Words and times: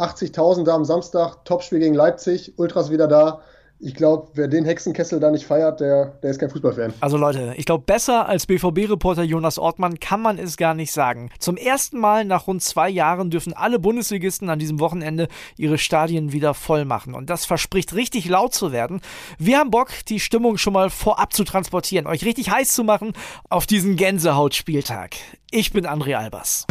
80.000 0.00 0.64
da 0.64 0.74
am 0.74 0.84
Samstag, 0.84 1.44
Topspiel 1.44 1.78
gegen 1.78 1.94
Leipzig, 1.94 2.54
Ultras 2.56 2.90
wieder 2.90 3.06
da 3.06 3.40
ich 3.82 3.94
glaube, 3.94 4.28
wer 4.34 4.46
den 4.46 4.66
Hexenkessel 4.66 5.20
da 5.20 5.30
nicht 5.30 5.46
feiert, 5.46 5.80
der, 5.80 6.18
der 6.22 6.30
ist 6.30 6.38
kein 6.38 6.50
Fußballfan. 6.50 6.92
Also 7.00 7.16
Leute, 7.16 7.54
ich 7.56 7.64
glaube, 7.64 7.84
besser 7.86 8.28
als 8.28 8.46
BVB-Reporter 8.46 9.22
Jonas 9.22 9.58
Ortmann 9.58 9.98
kann 9.98 10.20
man 10.20 10.38
es 10.38 10.58
gar 10.58 10.74
nicht 10.74 10.92
sagen. 10.92 11.30
Zum 11.38 11.56
ersten 11.56 11.98
Mal 11.98 12.26
nach 12.26 12.46
rund 12.46 12.62
zwei 12.62 12.90
Jahren 12.90 13.30
dürfen 13.30 13.54
alle 13.54 13.78
Bundesligisten 13.78 14.50
an 14.50 14.58
diesem 14.58 14.80
Wochenende 14.80 15.28
ihre 15.56 15.78
Stadien 15.78 16.32
wieder 16.32 16.52
voll 16.52 16.84
machen. 16.84 17.14
Und 17.14 17.30
das 17.30 17.46
verspricht 17.46 17.94
richtig 17.94 18.28
laut 18.28 18.52
zu 18.52 18.70
werden. 18.70 19.00
Wir 19.38 19.58
haben 19.58 19.70
Bock, 19.70 19.88
die 20.08 20.20
Stimmung 20.20 20.58
schon 20.58 20.74
mal 20.74 20.90
vorab 20.90 21.32
zu 21.32 21.44
transportieren, 21.44 22.06
euch 22.06 22.24
richtig 22.24 22.50
heiß 22.50 22.74
zu 22.74 22.84
machen 22.84 23.14
auf 23.48 23.66
diesen 23.66 23.96
Gänsehautspieltag. 23.96 25.16
Ich 25.50 25.72
bin 25.72 25.86
André 25.86 26.16
Albers. 26.16 26.66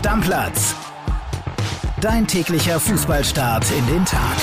Stammplatz 0.00 0.74
Dein 2.00 2.26
täglicher 2.26 2.80
Fußballstart 2.80 3.66
in 3.70 3.86
den 3.86 4.04
Tag. 4.06 4.38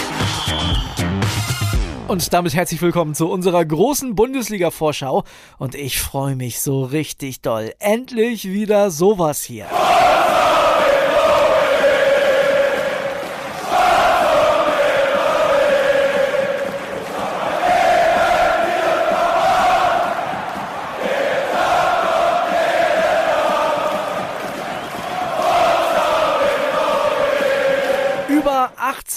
Und 2.07 2.31
damit 2.31 2.53
herzlich 2.53 2.79
willkommen 2.79 3.15
zu 3.15 3.27
unserer 3.27 3.65
großen 3.65 4.13
Bundesliga-Vorschau. 4.13 5.23
Und 5.57 5.73
ich 5.73 5.99
freue 5.99 6.35
mich 6.35 6.61
so 6.61 6.83
richtig 6.83 7.41
doll. 7.41 7.73
Endlich 7.79 8.47
wieder 8.47 8.91
sowas 8.91 9.41
hier. 9.41 9.65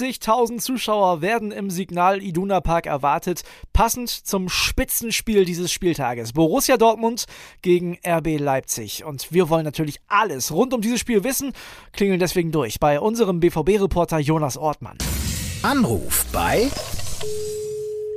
Über 0.01 0.09
80.000 0.09 0.61
Zuschauer 0.61 1.21
werden 1.21 1.53
im 1.53 1.69
Signal 1.69 2.23
Iduna 2.23 2.63
Park 2.63 2.87
erwartet, 2.87 3.43
passend 3.75 4.09
zum 4.09 4.49
Spitzenspiel 4.49 5.45
dieses 5.45 5.71
Spieltages. 5.71 6.33
Borussia 6.33 6.79
Dortmund 6.79 7.27
gegen 7.61 7.99
RB 8.07 8.39
Leipzig. 8.39 9.05
Und 9.05 9.31
wir 9.31 9.51
wollen 9.51 9.65
natürlich 9.65 10.01
alles 10.09 10.53
rund 10.53 10.73
um 10.73 10.81
dieses 10.81 11.01
Spiel 11.01 11.23
wissen, 11.23 11.53
klingeln 11.93 12.19
deswegen 12.19 12.51
durch 12.51 12.81
bei 12.81 12.99
unserem 12.99 13.41
BVB-Reporter 13.41 14.19
Jonas 14.19 14.57
Ortmann. 14.57 14.97
Anruf 15.63 16.25
bei 16.33 16.71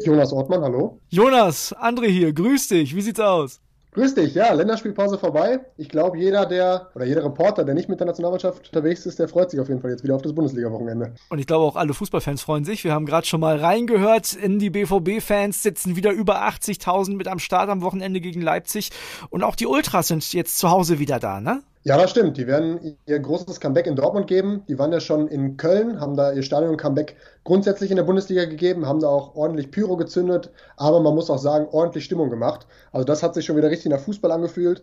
Jonas 0.05 0.31
Ortmann, 0.31 0.61
hallo. 0.61 0.99
Jonas, 1.09 1.75
André 1.75 2.07
hier, 2.07 2.31
grüß 2.31 2.69
dich, 2.69 2.95
wie 2.95 3.01
sieht's 3.01 3.19
aus? 3.19 3.59
Grüß 3.93 4.15
dich, 4.15 4.33
ja, 4.33 4.51
Länderspielpause 4.53 5.19
vorbei. 5.19 5.59
Ich 5.77 5.87
glaube, 5.87 6.17
jeder, 6.17 6.47
der 6.47 6.89
oder 6.95 7.05
jeder 7.05 7.23
Reporter, 7.23 7.63
der 7.63 7.75
nicht 7.75 7.89
mit 7.89 7.99
der 7.99 8.07
Nationalmannschaft 8.07 8.67
unterwegs 8.67 9.05
ist, 9.05 9.19
der 9.19 9.27
freut 9.27 9.51
sich 9.51 9.59
auf 9.59 9.69
jeden 9.69 9.81
Fall 9.81 9.91
jetzt 9.91 10.03
wieder 10.03 10.15
auf 10.15 10.23
das 10.23 10.33
Bundesliga-Wochenende. 10.33 11.13
Und 11.29 11.37
ich 11.37 11.45
glaube 11.45 11.65
auch 11.65 11.75
alle 11.75 11.93
Fußballfans 11.93 12.41
freuen 12.41 12.65
sich. 12.65 12.83
Wir 12.83 12.91
haben 12.93 13.05
gerade 13.05 13.27
schon 13.27 13.39
mal 13.39 13.57
reingehört 13.57 14.33
in 14.33 14.57
die 14.57 14.71
BVB-Fans, 14.71 15.61
sitzen 15.61 15.95
wieder 15.95 16.11
über 16.11 16.41
80.000 16.47 17.15
mit 17.15 17.27
am 17.27 17.37
Start 17.37 17.69
am 17.69 17.83
Wochenende 17.83 18.19
gegen 18.19 18.41
Leipzig. 18.41 18.89
Und 19.29 19.43
auch 19.43 19.55
die 19.55 19.67
Ultras 19.67 20.07
sind 20.07 20.33
jetzt 20.33 20.57
zu 20.57 20.71
Hause 20.71 20.97
wieder 20.97 21.19
da, 21.19 21.39
ne? 21.39 21.61
Ja, 21.85 21.97
das 21.97 22.11
stimmt. 22.11 22.37
Die 22.37 22.47
werden 22.47 22.97
ihr 23.05 23.19
großes 23.19 23.59
Comeback 23.59 23.87
in 23.87 23.97
Dortmund 23.97 24.27
geben. 24.27 24.63
Die 24.69 24.79
waren 24.79 24.93
ja 24.93 25.01
schon 25.01 25.27
in 25.27 25.57
Köln, 25.57 25.99
haben 25.99 26.15
da 26.15 26.31
ihr 26.31 26.41
Stadion-Comeback 26.41 27.17
grundsätzlich 27.43 27.91
in 27.91 27.97
der 27.97 28.05
Bundesliga 28.05 28.45
gegeben, 28.45 28.85
haben 28.85 29.01
da 29.01 29.07
auch 29.09 29.35
ordentlich 29.35 29.69
Pyro 29.69 29.97
gezündet, 29.97 30.49
aber 30.77 31.01
man 31.01 31.13
muss 31.13 31.29
auch 31.29 31.39
sagen, 31.39 31.67
ordentlich 31.71 32.05
Stimmung 32.05 32.29
gemacht. 32.29 32.67
Also 32.93 33.03
das 33.03 33.21
hat 33.21 33.33
sich 33.33 33.45
schon 33.45 33.57
wieder 33.57 33.69
richtig 33.69 33.91
nach 33.91 33.99
Fußball 33.99 34.31
angefühlt. 34.31 34.81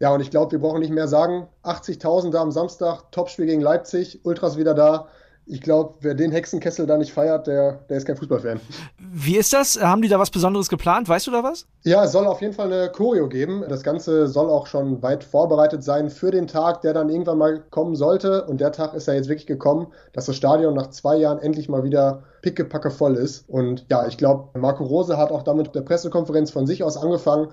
Ja, 0.00 0.12
und 0.12 0.22
ich 0.22 0.30
glaube, 0.30 0.50
wir 0.50 0.58
brauchen 0.58 0.80
nicht 0.80 0.92
mehr 0.92 1.06
sagen. 1.06 1.46
80.000 1.62 2.32
da 2.32 2.40
am 2.40 2.50
Samstag, 2.50 3.12
Topspiel 3.12 3.46
gegen 3.46 3.60
Leipzig, 3.60 4.20
Ultras 4.24 4.56
wieder 4.56 4.74
da 4.74 5.06
ich 5.50 5.60
glaube, 5.60 5.94
wer 6.00 6.14
den 6.14 6.30
Hexenkessel 6.30 6.86
da 6.86 6.96
nicht 6.96 7.12
feiert, 7.12 7.46
der, 7.46 7.80
der 7.88 7.96
ist 7.96 8.06
kein 8.06 8.16
Fußballfan. 8.16 8.60
Wie 8.98 9.36
ist 9.36 9.52
das? 9.52 9.80
Haben 9.82 10.00
die 10.00 10.08
da 10.08 10.18
was 10.18 10.30
Besonderes 10.30 10.68
geplant? 10.68 11.08
Weißt 11.08 11.26
du 11.26 11.32
da 11.32 11.42
was? 11.42 11.66
Ja, 11.82 12.04
es 12.04 12.12
soll 12.12 12.26
auf 12.26 12.40
jeden 12.40 12.52
Fall 12.52 12.72
eine 12.72 12.90
Choreo 12.90 13.28
geben. 13.28 13.64
Das 13.68 13.82
Ganze 13.82 14.28
soll 14.28 14.48
auch 14.48 14.66
schon 14.66 15.02
weit 15.02 15.24
vorbereitet 15.24 15.82
sein 15.82 16.08
für 16.08 16.30
den 16.30 16.46
Tag, 16.46 16.82
der 16.82 16.94
dann 16.94 17.08
irgendwann 17.08 17.38
mal 17.38 17.64
kommen 17.70 17.96
sollte. 17.96 18.44
Und 18.44 18.60
der 18.60 18.70
Tag 18.70 18.94
ist 18.94 19.08
ja 19.08 19.14
jetzt 19.14 19.28
wirklich 19.28 19.46
gekommen, 19.46 19.88
dass 20.12 20.26
das 20.26 20.36
Stadion 20.36 20.74
nach 20.74 20.90
zwei 20.90 21.16
Jahren 21.16 21.40
endlich 21.40 21.68
mal 21.68 21.82
wieder 21.82 22.22
pickepacke 22.42 22.90
voll 22.90 23.16
ist. 23.16 23.48
Und 23.48 23.86
ja, 23.90 24.06
ich 24.06 24.16
glaube, 24.16 24.58
Marco 24.58 24.84
Rose 24.84 25.18
hat 25.18 25.32
auch 25.32 25.42
damit 25.42 25.74
der 25.74 25.82
Pressekonferenz 25.82 26.52
von 26.52 26.66
sich 26.66 26.84
aus 26.84 26.96
angefangen, 26.96 27.48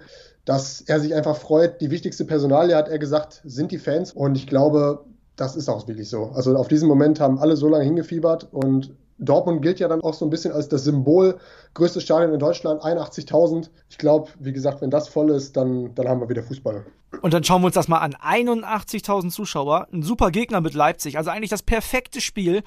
dass 0.45 0.81
er 0.81 0.99
sich 0.99 1.15
einfach 1.15 1.35
freut. 1.35 1.81
Die 1.81 1.91
wichtigste 1.91 2.25
Personalie, 2.25 2.75
hat 2.75 2.89
er 2.89 2.99
gesagt, 2.99 3.41
sind 3.43 3.71
die 3.71 3.79
Fans. 3.79 4.13
Und 4.13 4.35
ich 4.37 4.45
glaube, 4.45 5.03
das 5.37 5.55
ist 5.55 5.69
auch 5.69 5.87
wirklich 5.87 6.09
so. 6.09 6.31
Also 6.35 6.55
auf 6.57 6.67
diesen 6.67 6.89
Moment 6.89 7.19
haben 7.19 7.39
alle 7.39 7.55
so 7.55 7.69
lange 7.69 7.85
hingefiebert 7.85 8.49
und 8.51 8.93
Dortmund 9.19 9.61
gilt 9.61 9.79
ja 9.79 9.87
dann 9.87 10.01
auch 10.01 10.13
so 10.13 10.25
ein 10.25 10.29
bisschen 10.29 10.51
als 10.51 10.67
das 10.67 10.83
Symbol, 10.83 11.37
größtes 11.73 12.03
Stadion 12.03 12.33
in 12.33 12.39
Deutschland, 12.39 12.83
81.000. 12.83 13.69
Ich 13.89 13.97
glaube, 13.97 14.29
wie 14.39 14.53
gesagt, 14.53 14.81
wenn 14.81 14.91
das 14.91 15.07
voll 15.07 15.31
ist, 15.31 15.57
dann, 15.57 15.95
dann 15.95 16.07
haben 16.07 16.19
wir 16.19 16.29
wieder 16.29 16.43
Fußball. 16.43 16.85
Und 17.21 17.33
dann 17.33 17.43
schauen 17.43 17.61
wir 17.61 17.67
uns 17.67 17.75
das 17.75 17.87
mal 17.87 17.99
an. 17.99 18.13
81.000 18.13 19.29
Zuschauer, 19.31 19.87
ein 19.91 20.03
super 20.03 20.29
Gegner 20.29 20.61
mit 20.61 20.73
Leipzig, 20.73 21.17
also 21.17 21.29
eigentlich 21.29 21.49
das 21.49 21.63
perfekte 21.63 22.21
Spiel. 22.21 22.63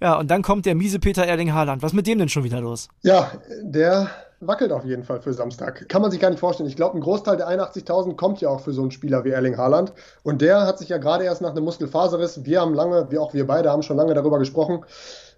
Ja, 0.00 0.18
und 0.18 0.30
dann 0.30 0.42
kommt 0.42 0.66
der 0.66 0.74
miese 0.74 0.98
Peter 0.98 1.24
Erling 1.24 1.52
Haaland. 1.52 1.82
Was 1.82 1.92
ist 1.92 1.96
mit 1.96 2.06
dem 2.06 2.18
denn 2.18 2.28
schon 2.28 2.44
wieder 2.44 2.60
los? 2.60 2.88
Ja, 3.02 3.30
der 3.62 4.08
wackelt 4.46 4.72
auf 4.72 4.84
jeden 4.84 5.04
Fall 5.04 5.20
für 5.20 5.32
Samstag. 5.32 5.88
Kann 5.88 6.02
man 6.02 6.10
sich 6.10 6.20
gar 6.20 6.30
nicht 6.30 6.40
vorstellen. 6.40 6.68
Ich 6.68 6.76
glaube, 6.76 6.96
ein 6.96 7.00
Großteil 7.00 7.36
der 7.36 7.48
81.000 7.48 8.16
kommt 8.16 8.40
ja 8.40 8.48
auch 8.48 8.60
für 8.60 8.72
so 8.72 8.82
einen 8.82 8.90
Spieler 8.90 9.24
wie 9.24 9.30
Erling 9.30 9.56
Haaland. 9.56 9.92
Und 10.22 10.42
der 10.42 10.66
hat 10.66 10.78
sich 10.78 10.88
ja 10.88 10.98
gerade 10.98 11.24
erst 11.24 11.42
nach 11.42 11.50
einem 11.50 11.64
Muskelfaserriss, 11.64 12.44
wir 12.44 12.60
haben 12.60 12.74
lange, 12.74 13.10
wie 13.10 13.18
auch 13.18 13.34
wir 13.34 13.46
beide 13.46 13.70
haben 13.70 13.82
schon 13.82 13.96
lange 13.96 14.14
darüber 14.14 14.38
gesprochen, 14.38 14.84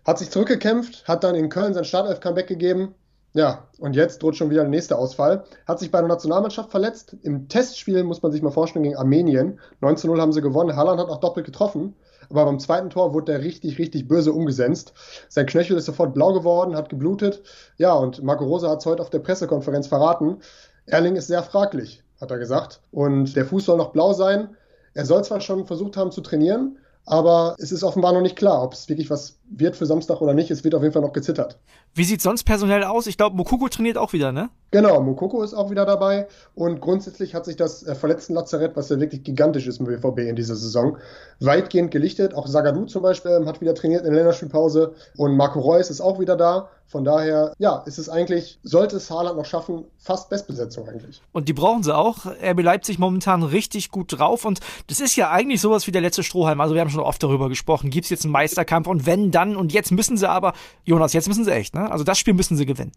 hat 0.05 0.19
sich 0.19 0.31
zurückgekämpft, 0.31 1.07
hat 1.07 1.25
dann 1.25 1.35
in 1.35 1.49
Köln 1.49 1.75
sein 1.75 1.85
Startelf-Comeback 1.85 2.47
gegeben. 2.47 2.95
Ja, 3.37 3.67
und 3.81 3.97
jetzt 3.97 4.23
droht 4.23 4.37
schon 4.37 4.51
wieder 4.51 4.63
der 4.63 4.71
nächste 4.71 4.97
Ausfall. 4.97 5.45
Hat 5.67 5.81
sich 5.81 5.91
bei 5.91 5.99
der 5.99 6.07
Nationalmannschaft 6.07 6.71
verletzt. 6.71 7.17
Im 7.23 7.49
Testspiel 7.49 8.05
muss 8.05 8.23
man 8.23 8.31
sich 8.31 8.43
mal 8.43 8.53
vorstellen 8.53 8.85
gegen 8.85 8.97
Armenien. 8.97 9.59
19-0 9.83 10.21
haben 10.21 10.33
sie 10.33 10.41
gewonnen. 10.41 10.77
Haaland 10.77 11.01
hat 11.01 11.09
auch 11.09 11.19
doppelt 11.19 11.45
getroffen. 11.45 11.97
Aber 12.31 12.45
beim 12.45 12.59
zweiten 12.59 12.91
Tor 12.91 13.15
wurde 13.15 13.33
er 13.33 13.43
richtig, 13.43 13.79
richtig 13.79 14.09
böse 14.09 14.33
umgesetzt. 14.33 14.93
Sein 15.29 15.47
Knöchel 15.47 15.77
ist 15.77 15.87
sofort 15.87 16.15
blau 16.15 16.33
geworden, 16.33 16.77
hat 16.77 16.89
geblutet. 16.89 17.43
Ja, 17.77 17.95
und 17.95 18.23
Marco 18.23 18.45
Rosa 18.45 18.71
hat 18.71 18.81
es 18.81 18.87
heute 18.87 19.03
auf 19.03 19.11
der 19.11 19.21
Pressekonferenz 19.21 19.87
verraten. 19.87 20.39
Erling 20.87 21.17
ist 21.17 21.29
sehr 21.29 21.43
fraglich, 21.43 22.03
hat 22.21 22.31
er 22.31 22.39
gesagt. 22.39 22.81
Und 22.91 23.37
der 23.37 23.47
Fuß 23.47 23.65
soll 23.65 23.79
noch 23.79 23.93
blau 23.93 24.13
sein. 24.13 24.57
Er 24.95 25.05
soll 25.05 25.25
zwar 25.25 25.41
schon 25.41 25.67
versucht 25.67 25.97
haben 25.97 26.13
zu 26.13 26.21
trainieren, 26.21 26.79
aber 27.07 27.57
es 27.59 27.71
ist 27.71 27.85
offenbar 27.85 28.13
noch 28.13 28.23
nicht 28.23 28.37
klar, 28.37 28.63
ob 28.63 28.73
es 28.73 28.89
wirklich 28.89 29.11
was 29.11 29.39
wird 29.51 29.77
für 29.77 29.87
Samstag 29.87 30.21
oder 30.21 30.35
nicht. 30.35 30.51
Es 30.51 30.65
wird 30.65 30.75
auf 30.75 30.83
jeden 30.83 30.93
Fall 30.93 31.03
noch 31.03 31.13
gezittert. 31.13 31.59
Wie 31.95 32.05
sieht 32.05 32.23
sonst 32.23 32.45
personell 32.45 32.83
aus? 32.83 33.07
Ich 33.07 33.17
glaube, 33.17 33.37
Mokoko 33.37 33.69
trainiert 33.69 33.99
auch 33.99 34.13
wieder, 34.13 34.33
ne? 34.33 34.51
Genau, 34.71 35.01
Mokoko 35.01 35.43
ist 35.43 35.55
auch 35.55 35.71
wieder 35.71 35.87
dabei. 35.87 36.27
Und 36.55 36.81
grundsätzlich 36.81 37.35
hat 37.35 37.45
sich 37.45 37.57
das 37.57 37.85
äh, 37.85 37.95
verletzten 37.95 38.35
Lazarett, 38.35 38.75
was 38.75 38.89
ja 38.89 38.99
wirklich 38.99 39.23
gigantisch 39.23 39.69
ist 39.69 39.79
im 39.79 39.87
BVB 39.87 40.21
in 40.21 40.35
dieser 40.35 40.57
Saison, 40.57 40.97
weitgehend 41.39 41.93
gelichtet. 41.93 42.35
Auch 42.35 42.49
Zagadou 42.49 42.87
zum 42.87 43.03
Beispiel 43.03 43.33
ähm, 43.33 43.47
hat 43.47 43.61
wieder 43.61 43.75
trainiert 43.75 44.01
in 44.01 44.09
der 44.09 44.17
Länderspielpause. 44.17 44.95
Und 45.17 45.37
Marco 45.37 45.61
Reus 45.61 45.91
ist 45.91 46.01
auch 46.01 46.19
wieder 46.19 46.37
da. 46.37 46.71
Von 46.87 47.05
daher, 47.05 47.55
ja, 47.59 47.83
ist 47.87 47.99
es 47.99 48.09
eigentlich, 48.09 48.59
sollte 48.63 48.97
es 48.97 49.11
Haaland 49.11 49.37
noch 49.37 49.47
schaffen, 49.47 49.85
fast 49.99 50.29
Bestbesetzung 50.29 50.89
eigentlich. 50.89 51.23
Und 51.33 51.49
die 51.49 51.53
brauchen 51.53 51.83
sie 51.83 51.97
auch. 51.97 52.27
RB 52.27 52.63
Leipzig 52.63 52.99
momentan 52.99 53.43
richtig 53.43 53.91
gut 53.91 54.19
drauf. 54.19 54.45
Und 54.45 54.61
das 54.89 55.01
ist 55.01 55.17
ja 55.17 55.31
eigentlich 55.31 55.61
sowas 55.61 55.87
wie 55.87 55.93
der 55.93 56.03
letzte 56.03 56.23
Strohhalm. 56.23 56.61
Also 56.61 56.75
wir 56.75 56.81
haben 56.81 56.91
schon 56.95 57.03
oft 57.03 57.23
darüber 57.23 57.49
gesprochen. 57.49 57.91
Gibt 57.91 58.05
es 58.05 58.11
jetzt 58.11 58.25
einen 58.25 58.33
Meisterkampf? 58.33 58.87
Und 58.87 59.07
wenn 59.07 59.31
dann, 59.31 59.57
und 59.57 59.73
jetzt 59.73 59.93
müssen 59.93 60.17
sie 60.17 60.29
aber, 60.29 60.55
Jonas, 60.85 61.13
jetzt 61.13 61.29
müssen 61.29 61.45
sie 61.45 61.53
echt, 61.53 61.75
ne? 61.75 61.91
Also 61.91 62.05
das 62.05 62.19
Spiel 62.19 62.35
müssen 62.35 62.57
sie 62.57 62.67
gewinnen. 62.67 62.93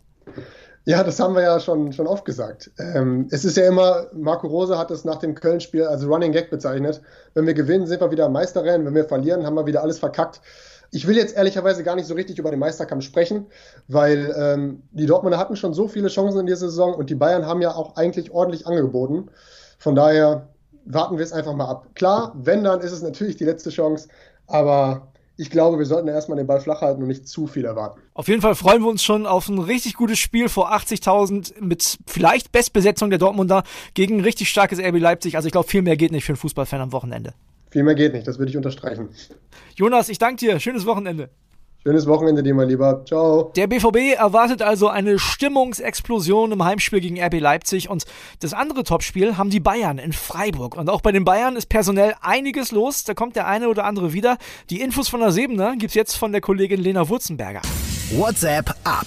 Ja, 0.85 1.03
das 1.03 1.19
haben 1.19 1.35
wir 1.35 1.41
ja 1.41 1.59
schon, 1.59 1.91
schon 1.91 2.07
oft 2.07 2.23
gesagt. 2.23 2.71
Ähm, 2.79 3.27
es 3.29 3.43
ist 3.43 3.57
ja 3.57 3.67
immer, 3.67 4.07
Marco 4.13 4.47
Rose 4.47 4.77
hat 4.77 4.89
es 4.89 5.03
nach 5.03 5.17
dem 5.17 5.35
Köln-Spiel 5.35 5.83
als 5.83 6.07
Running 6.07 6.31
Gag 6.31 6.49
bezeichnet. 6.49 7.01
Wenn 7.33 7.45
wir 7.45 7.53
gewinnen, 7.53 7.87
sind 7.87 7.99
wir 7.99 8.09
wieder 8.09 8.29
Meisterrennen. 8.29 8.87
Wenn 8.87 8.95
wir 8.95 9.03
verlieren, 9.03 9.45
haben 9.45 9.55
wir 9.55 9.65
wieder 9.65 9.81
alles 9.81 9.99
verkackt. 9.99 10.39
Ich 10.91 11.05
will 11.05 11.17
jetzt 11.17 11.35
ehrlicherweise 11.35 11.83
gar 11.83 11.97
nicht 11.97 12.07
so 12.07 12.13
richtig 12.13 12.39
über 12.39 12.51
den 12.51 12.59
Meisterkampf 12.59 13.03
sprechen, 13.03 13.47
weil 13.89 14.33
ähm, 14.37 14.83
die 14.91 15.05
Dortmunder 15.05 15.37
hatten 15.37 15.57
schon 15.57 15.73
so 15.73 15.89
viele 15.89 16.07
Chancen 16.07 16.39
in 16.39 16.45
dieser 16.45 16.69
Saison 16.69 16.93
und 16.93 17.09
die 17.09 17.15
Bayern 17.15 17.45
haben 17.45 17.61
ja 17.61 17.75
auch 17.75 17.97
eigentlich 17.97 18.31
ordentlich 18.31 18.65
angeboten. 18.65 19.29
Von 19.79 19.95
daher 19.95 20.47
warten 20.87 21.17
wir 21.17 21.23
es 21.23 21.33
einfach 21.33 21.53
mal 21.53 21.65
ab. 21.65 21.89
Klar, 21.95 22.33
wenn, 22.35 22.63
dann 22.63 22.81
ist 22.81 22.91
es 22.91 23.01
natürlich 23.01 23.35
die 23.35 23.43
letzte 23.43 23.69
Chance, 23.69 24.07
aber 24.47 25.11
ich 25.35 25.51
glaube, 25.51 25.77
wir 25.77 25.85
sollten 25.85 26.07
erstmal 26.07 26.37
den 26.37 26.47
Ball 26.47 26.59
flach 26.59 26.81
halten 26.81 27.01
und 27.01 27.07
nicht 27.07 27.27
zu 27.27 27.45
viel 27.45 27.65
erwarten. 27.65 28.01
Auf 28.15 28.27
jeden 28.27 28.41
Fall 28.41 28.55
freuen 28.55 28.81
wir 28.81 28.89
uns 28.89 29.03
schon 29.03 29.27
auf 29.27 29.47
ein 29.49 29.59
richtig 29.59 29.93
gutes 29.93 30.17
Spiel 30.17 30.49
vor 30.49 30.73
80.000 30.73 31.61
mit 31.61 31.99
vielleicht 32.07 32.51
Bestbesetzung 32.51 33.11
der 33.11 33.19
Dortmunder 33.19 33.63
gegen 33.93 34.17
ein 34.17 34.21
richtig 34.21 34.49
starkes 34.49 34.79
RB 34.79 34.99
Leipzig. 34.99 35.35
Also 35.35 35.47
ich 35.47 35.51
glaube, 35.51 35.67
viel 35.67 35.83
mehr 35.83 35.95
geht 35.95 36.11
nicht 36.11 36.25
für 36.25 36.31
einen 36.31 36.37
Fußballfan 36.37 36.81
am 36.81 36.91
Wochenende. 36.91 37.33
Viel 37.69 37.83
mehr 37.83 37.95
geht 37.95 38.13
nicht, 38.13 38.27
das 38.27 38.39
würde 38.39 38.49
ich 38.49 38.57
unterstreichen. 38.57 39.09
Jonas, 39.75 40.09
ich 40.09 40.17
danke 40.17 40.37
dir. 40.37 40.59
Schönes 40.59 40.85
Wochenende. 40.85 41.29
Schönes 41.87 42.05
Wochenende 42.05 42.43
dir, 42.43 42.53
mein 42.53 42.67
Lieber. 42.67 43.05
Ciao. 43.05 43.49
Der 43.55 43.65
BVB 43.65 44.17
erwartet 44.17 44.61
also 44.61 44.89
eine 44.89 45.19
Stimmungsexplosion 45.19 46.51
im 46.51 46.65
Heimspiel 46.65 46.99
gegen 46.99 47.17
RB 47.17 47.39
Leipzig 47.39 47.89
und 47.89 48.03
das 48.41 48.53
andere 48.53 48.83
Topspiel 48.83 49.37
haben 49.37 49.49
die 49.49 49.61
Bayern 49.61 49.97
in 49.97 50.11
Freiburg. 50.11 50.75
Und 50.75 50.89
auch 50.89 50.99
bei 50.99 51.13
den 51.13 51.23
Bayern 51.23 51.55
ist 51.55 51.69
personell 51.69 52.13
einiges 52.19 52.73
los. 52.73 53.05
Da 53.05 53.13
kommt 53.13 53.37
der 53.37 53.47
eine 53.47 53.69
oder 53.69 53.85
andere 53.85 54.11
wieder. 54.11 54.37
Die 54.69 54.81
Infos 54.81 55.07
von 55.07 55.21
der 55.21 55.31
Sebener 55.31 55.77
gibt's 55.77 55.95
jetzt 55.95 56.17
von 56.17 56.33
der 56.33 56.41
Kollegin 56.41 56.81
Lena 56.81 57.07
Wurzenberger. 57.07 57.61
WhatsApp 58.11 58.69
ab. 58.83 59.05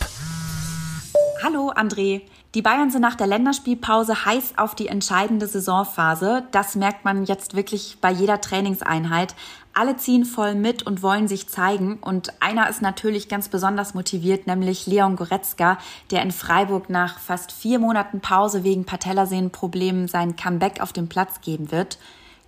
Hallo 1.43 1.71
André. 1.77 2.23
Die 2.55 2.63
Bayern 2.63 2.91
sind 2.91 3.03
nach 3.03 3.15
der 3.15 3.29
Länderspielpause 3.29 4.25
heiß 4.25 4.55
auf 4.57 4.75
die 4.75 4.89
entscheidende 4.89 5.47
Saisonphase. 5.47 6.43
Das 6.51 6.75
merkt 6.75 7.05
man 7.05 7.25
jetzt 7.25 7.55
wirklich 7.55 7.99
bei 8.01 8.11
jeder 8.11 8.41
Trainingseinheit. 8.41 9.37
Alle 9.73 9.97
ziehen 9.97 10.25
voll 10.25 10.55
mit 10.55 10.83
und 10.83 11.03
wollen 11.03 11.29
sich 11.29 11.49
zeigen. 11.49 11.99
Und 12.01 12.33
einer 12.41 12.69
ist 12.69 12.83
natürlich 12.83 13.29
ganz 13.29 13.49
besonders 13.49 13.95
motiviert, 13.95 14.47
nämlich 14.47 14.87
Leon 14.87 15.17
Goretzka, 15.17 15.79
der 16.11 16.23
in 16.23 16.33
Freiburg 16.33 16.91
nach 16.91 17.19
fast 17.19 17.53
vier 17.53 17.79
Monaten 17.79 18.21
Pause 18.21 18.65
wegen 18.65 18.85
Patellasehnenproblemen 18.85 20.09
sein 20.09 20.37
Comeback 20.37 20.81
auf 20.81 20.93
dem 20.93 21.09
Platz 21.09 21.41
geben 21.41 21.71
wird. 21.71 21.99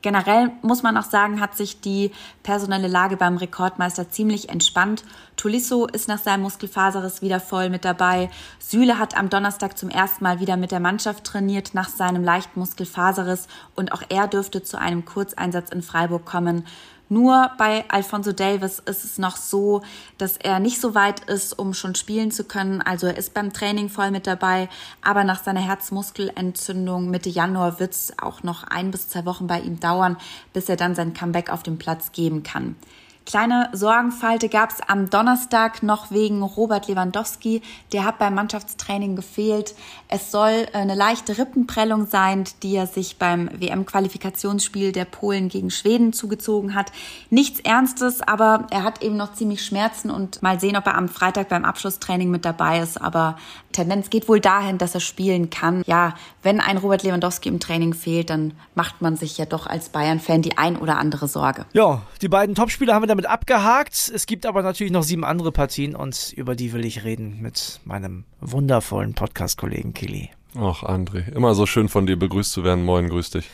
Generell 0.02 0.50
muss 0.62 0.82
man 0.82 0.96
auch 0.96 1.04
sagen, 1.04 1.40
hat 1.40 1.56
sich 1.56 1.80
die 1.80 2.10
personelle 2.42 2.88
Lage 2.88 3.16
beim 3.16 3.36
Rekordmeister 3.36 4.10
ziemlich 4.10 4.48
entspannt. 4.48 5.04
Tulisso 5.36 5.86
ist 5.86 6.08
nach 6.08 6.18
seinem 6.18 6.42
Muskelfaserriss 6.42 7.22
wieder 7.22 7.38
voll 7.38 7.70
mit 7.70 7.84
dabei. 7.84 8.28
Süle 8.58 8.98
hat 8.98 9.16
am 9.16 9.30
Donnerstag 9.30 9.78
zum 9.78 9.90
ersten 9.90 10.25
Mal 10.25 10.40
wieder 10.40 10.56
mit 10.56 10.72
der 10.72 10.80
Mannschaft 10.80 11.22
trainiert 11.22 11.75
nach 11.75 11.88
seinem 11.88 12.25
leichten 12.25 12.58
Muskelfaserriss 12.58 13.46
und 13.76 13.92
auch 13.92 14.02
er 14.08 14.26
dürfte 14.26 14.64
zu 14.64 14.76
einem 14.76 15.04
Kurzeinsatz 15.04 15.70
in 15.70 15.82
Freiburg 15.82 16.26
kommen. 16.26 16.66
Nur 17.12 17.50
bei 17.59 17.85
Alfonso 17.88 18.32
Davis 18.32 18.79
ist 18.79 19.05
es 19.05 19.19
noch 19.19 19.37
so, 19.37 19.82
dass 20.17 20.38
er 20.38 20.61
nicht 20.61 20.81
so 20.81 20.94
weit 20.94 21.20
ist, 21.25 21.59
um 21.59 21.75
schon 21.75 21.94
spielen 21.94 22.31
zu 22.31 22.43
können. 22.43 22.81
Also 22.81 23.06
er 23.06 23.19
ist 23.19 23.35
beim 23.35 23.53
Training 23.53 23.91
voll 23.91 24.11
mit 24.11 24.26
dabei, 24.26 24.70
aber 25.03 25.23
nach 25.23 25.44
seiner 25.44 25.61
Herzmuskelentzündung 25.61 27.11
Mitte 27.11 27.29
Januar 27.29 27.79
wird 27.79 27.93
es 27.93 28.14
auch 28.19 28.43
noch 28.44 28.64
ein 28.64 28.91
bis 28.91 29.11
zwei 29.11 29.26
Wochen 29.26 29.47
bei 29.47 29.61
ihm 29.61 29.79
dauern, 29.79 30.17
bis 30.55 30.70
er 30.70 30.76
dann 30.76 30.94
sein 30.94 31.12
Comeback 31.12 31.50
auf 31.50 31.62
dem 31.62 31.76
Platz 31.76 32.12
geben 32.12 32.44
kann. 32.44 32.76
Kleine 33.24 33.69
Sorgenfalte 33.72 34.48
gab 34.48 34.70
es 34.70 34.80
am 34.86 35.08
Donnerstag 35.08 35.82
noch 35.82 36.10
wegen 36.10 36.42
Robert 36.42 36.88
Lewandowski. 36.88 37.62
Der 37.92 38.04
hat 38.04 38.19
beim 38.19 38.34
Mannschaftstraining 38.34 39.14
gefehlt. 39.14 39.74
Es 40.08 40.32
soll 40.32 40.66
eine 40.72 40.94
leichte 40.94 41.38
Rippenprellung 41.38 42.06
sein, 42.06 42.44
die 42.62 42.74
er 42.74 42.86
sich 42.86 43.19
beim 43.19 43.48
WM-Qualifikationsspiel 43.52 44.90
der 44.92 45.04
Polen 45.04 45.48
gegen 45.48 45.70
Schweden 45.70 46.12
zugezogen 46.12 46.74
hat. 46.74 46.90
Nichts 47.30 47.60
Ernstes, 47.60 48.22
aber 48.22 48.66
er 48.70 48.82
hat 48.82 49.02
eben 49.02 49.16
noch 49.16 49.34
ziemlich 49.34 49.64
Schmerzen 49.64 50.10
und 50.10 50.42
mal 50.42 50.58
sehen, 50.58 50.76
ob 50.76 50.86
er 50.86 50.96
am 50.96 51.08
Freitag 51.08 51.48
beim 51.48 51.64
Abschlusstraining 51.64 52.30
mit 52.30 52.44
dabei 52.44 52.80
ist. 52.80 53.00
Aber 53.00 53.36
Tendenz 53.70 54.10
geht 54.10 54.28
wohl 54.28 54.40
dahin, 54.40 54.78
dass 54.78 54.94
er 54.94 55.00
spielen 55.00 55.48
kann. 55.48 55.82
Ja, 55.86 56.14
wenn 56.42 56.60
ein 56.60 56.76
Robert 56.76 57.04
Lewandowski 57.04 57.48
im 57.48 57.60
Training 57.60 57.94
fehlt, 57.94 58.30
dann 58.30 58.54
macht 58.75 59.00
man 59.00 59.16
sich 59.16 59.38
ja 59.38 59.46
doch 59.46 59.66
als 59.66 59.90
Bayern-Fan 59.90 60.42
die 60.42 60.58
ein 60.58 60.76
oder 60.76 60.98
andere 60.98 61.28
Sorge. 61.28 61.66
Ja, 61.72 62.02
die 62.20 62.28
beiden 62.28 62.54
Topspieler 62.54 62.94
haben 62.94 63.02
wir 63.02 63.12
damit 63.12 63.26
abgehakt. 63.26 64.11
Es 64.14 64.26
gibt 64.26 64.47
aber 64.47 64.62
natürlich 64.62 64.93
noch 64.93 65.03
sieben 65.03 65.25
andere 65.25 65.53
Partien 65.53 65.94
und 65.94 66.32
über 66.35 66.56
die 66.56 66.73
will 66.73 66.85
ich 66.85 67.05
reden 67.05 67.41
mit 67.41 67.81
meinem 67.85 68.25
wundervollen 68.41 69.14
Podcast-Kollegen 69.14 69.93
Kili. 69.93 70.31
Ach, 70.59 70.82
André, 70.82 71.31
immer 71.32 71.55
so 71.55 71.67
schön 71.67 71.88
von 71.88 72.06
dir 72.06 72.17
begrüßt 72.17 72.53
zu 72.53 72.64
werden. 72.64 72.85
Moin, 72.85 73.09
grüß 73.09 73.31
dich. 73.31 73.49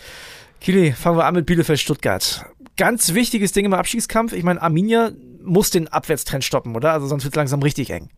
Kili, 0.60 0.92
fangen 0.92 1.18
wir 1.18 1.26
an 1.26 1.34
mit 1.34 1.46
Bielefeld-Stuttgart. 1.46 2.46
Ganz 2.76 3.14
wichtiges 3.14 3.52
Ding 3.52 3.64
im 3.64 3.74
Abstiegskampf. 3.74 4.32
Ich 4.32 4.44
meine, 4.44 4.62
Arminia 4.62 5.10
muss 5.42 5.70
den 5.70 5.88
Abwärtstrend 5.88 6.44
stoppen, 6.44 6.76
oder? 6.76 6.92
Also 6.92 7.08
sonst 7.08 7.24
wird 7.24 7.34
es 7.34 7.36
langsam 7.36 7.62
richtig 7.62 7.90
eng 7.90 8.10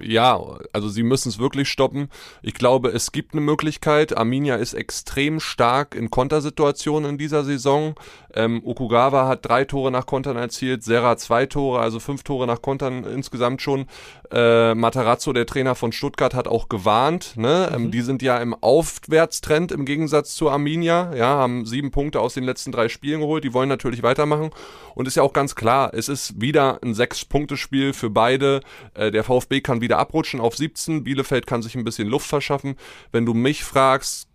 ja, 0.00 0.40
also 0.72 0.88
sie 0.88 1.02
müssen 1.02 1.28
es 1.28 1.38
wirklich 1.38 1.68
stoppen. 1.68 2.08
Ich 2.42 2.54
glaube, 2.54 2.90
es 2.90 3.12
gibt 3.12 3.32
eine 3.32 3.40
Möglichkeit. 3.40 4.16
Arminia 4.16 4.56
ist 4.56 4.74
extrem 4.74 5.40
stark 5.40 5.94
in 5.94 6.10
Kontersituationen 6.10 7.10
in 7.10 7.18
dieser 7.18 7.44
Saison. 7.44 7.94
Ähm, 8.34 8.62
Okugawa 8.64 9.28
hat 9.28 9.46
drei 9.46 9.64
Tore 9.64 9.90
nach 9.90 10.06
Kontern 10.06 10.36
erzielt, 10.36 10.82
Serra 10.82 11.16
zwei 11.16 11.46
Tore, 11.46 11.80
also 11.80 12.00
fünf 12.00 12.22
Tore 12.22 12.46
nach 12.46 12.62
Kontern 12.62 13.04
insgesamt 13.04 13.60
schon. 13.60 13.86
Äh, 14.30 14.74
Matarazzo, 14.74 15.34
der 15.34 15.44
Trainer 15.44 15.74
von 15.74 15.92
Stuttgart, 15.92 16.32
hat 16.32 16.48
auch 16.48 16.70
gewarnt. 16.70 17.36
Ne? 17.36 17.68
Ähm, 17.70 17.78
mhm. 17.80 17.84
Ähm, 17.84 17.90
die 17.90 18.00
sind 18.00 18.22
ja 18.22 18.38
im 18.38 18.54
Aufwärtstrend 18.54 19.72
im 19.72 19.84
Gegensatz 19.84 20.34
zu 20.34 20.48
Arminia. 20.48 21.14
Ja, 21.14 21.26
haben 21.26 21.66
sieben 21.66 21.90
Punkte 21.90 22.20
aus 22.20 22.34
den 22.34 22.44
letzten 22.44 22.72
drei 22.72 22.88
Spielen 22.88 23.20
geholt. 23.20 23.44
Die 23.44 23.52
wollen 23.52 23.68
natürlich 23.68 24.02
weitermachen. 24.02 24.50
Und 24.94 25.06
ist 25.06 25.16
ja 25.16 25.22
auch 25.22 25.32
ganz 25.32 25.54
klar, 25.54 25.92
es 25.94 26.08
ist 26.08 26.40
wieder 26.40 26.78
ein 26.82 26.94
Sechs-Punkte-Spiel 26.94 27.92
für 27.92 28.08
beide. 28.08 28.60
Äh, 28.94 29.10
der 29.10 29.24
VfB 29.24 29.60
kann 29.60 29.81
wieder 29.82 29.98
abrutschen 29.98 30.40
auf 30.40 30.56
17. 30.56 31.04
Bielefeld 31.04 31.46
kann 31.46 31.60
sich 31.60 31.74
ein 31.74 31.84
bisschen 31.84 32.08
Luft 32.08 32.26
verschaffen. 32.26 32.76
Wenn 33.10 33.26
du 33.26 33.34
mich 33.34 33.64
fragst, 33.64 34.28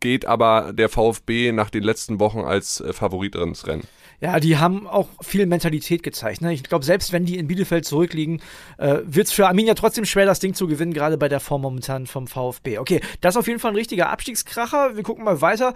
geht 0.00 0.24
aber 0.24 0.72
der 0.72 0.88
VfB 0.88 1.50
nach 1.50 1.70
den 1.70 1.82
letzten 1.82 2.20
Wochen 2.20 2.40
als 2.40 2.80
äh, 2.80 2.92
Favorit 2.92 3.34
ins 3.34 3.66
Rennen. 3.66 3.82
Ja, 4.20 4.40
die 4.40 4.56
haben 4.56 4.86
auch 4.86 5.08
viel 5.20 5.44
Mentalität 5.46 6.02
gezeigt. 6.02 6.40
Ne? 6.40 6.52
Ich 6.52 6.62
glaube, 6.62 6.84
selbst 6.84 7.12
wenn 7.12 7.26
die 7.26 7.36
in 7.36 7.48
Bielefeld 7.48 7.84
zurückliegen, 7.84 8.40
äh, 8.78 8.98
wird 9.04 9.26
es 9.26 9.32
für 9.32 9.46
Arminia 9.46 9.74
trotzdem 9.74 10.06
schwer, 10.06 10.24
das 10.24 10.40
Ding 10.40 10.54
zu 10.54 10.66
gewinnen, 10.66 10.94
gerade 10.94 11.18
bei 11.18 11.28
der 11.28 11.40
Form 11.40 11.62
momentan 11.62 12.06
vom 12.06 12.26
VfB. 12.26 12.78
Okay, 12.78 13.00
das 13.20 13.34
ist 13.34 13.38
auf 13.38 13.46
jeden 13.46 13.58
Fall 13.58 13.72
ein 13.72 13.76
richtiger 13.76 14.08
Abstiegskracher. 14.08 14.96
Wir 14.96 15.02
gucken 15.02 15.24
mal 15.24 15.42
weiter. 15.42 15.74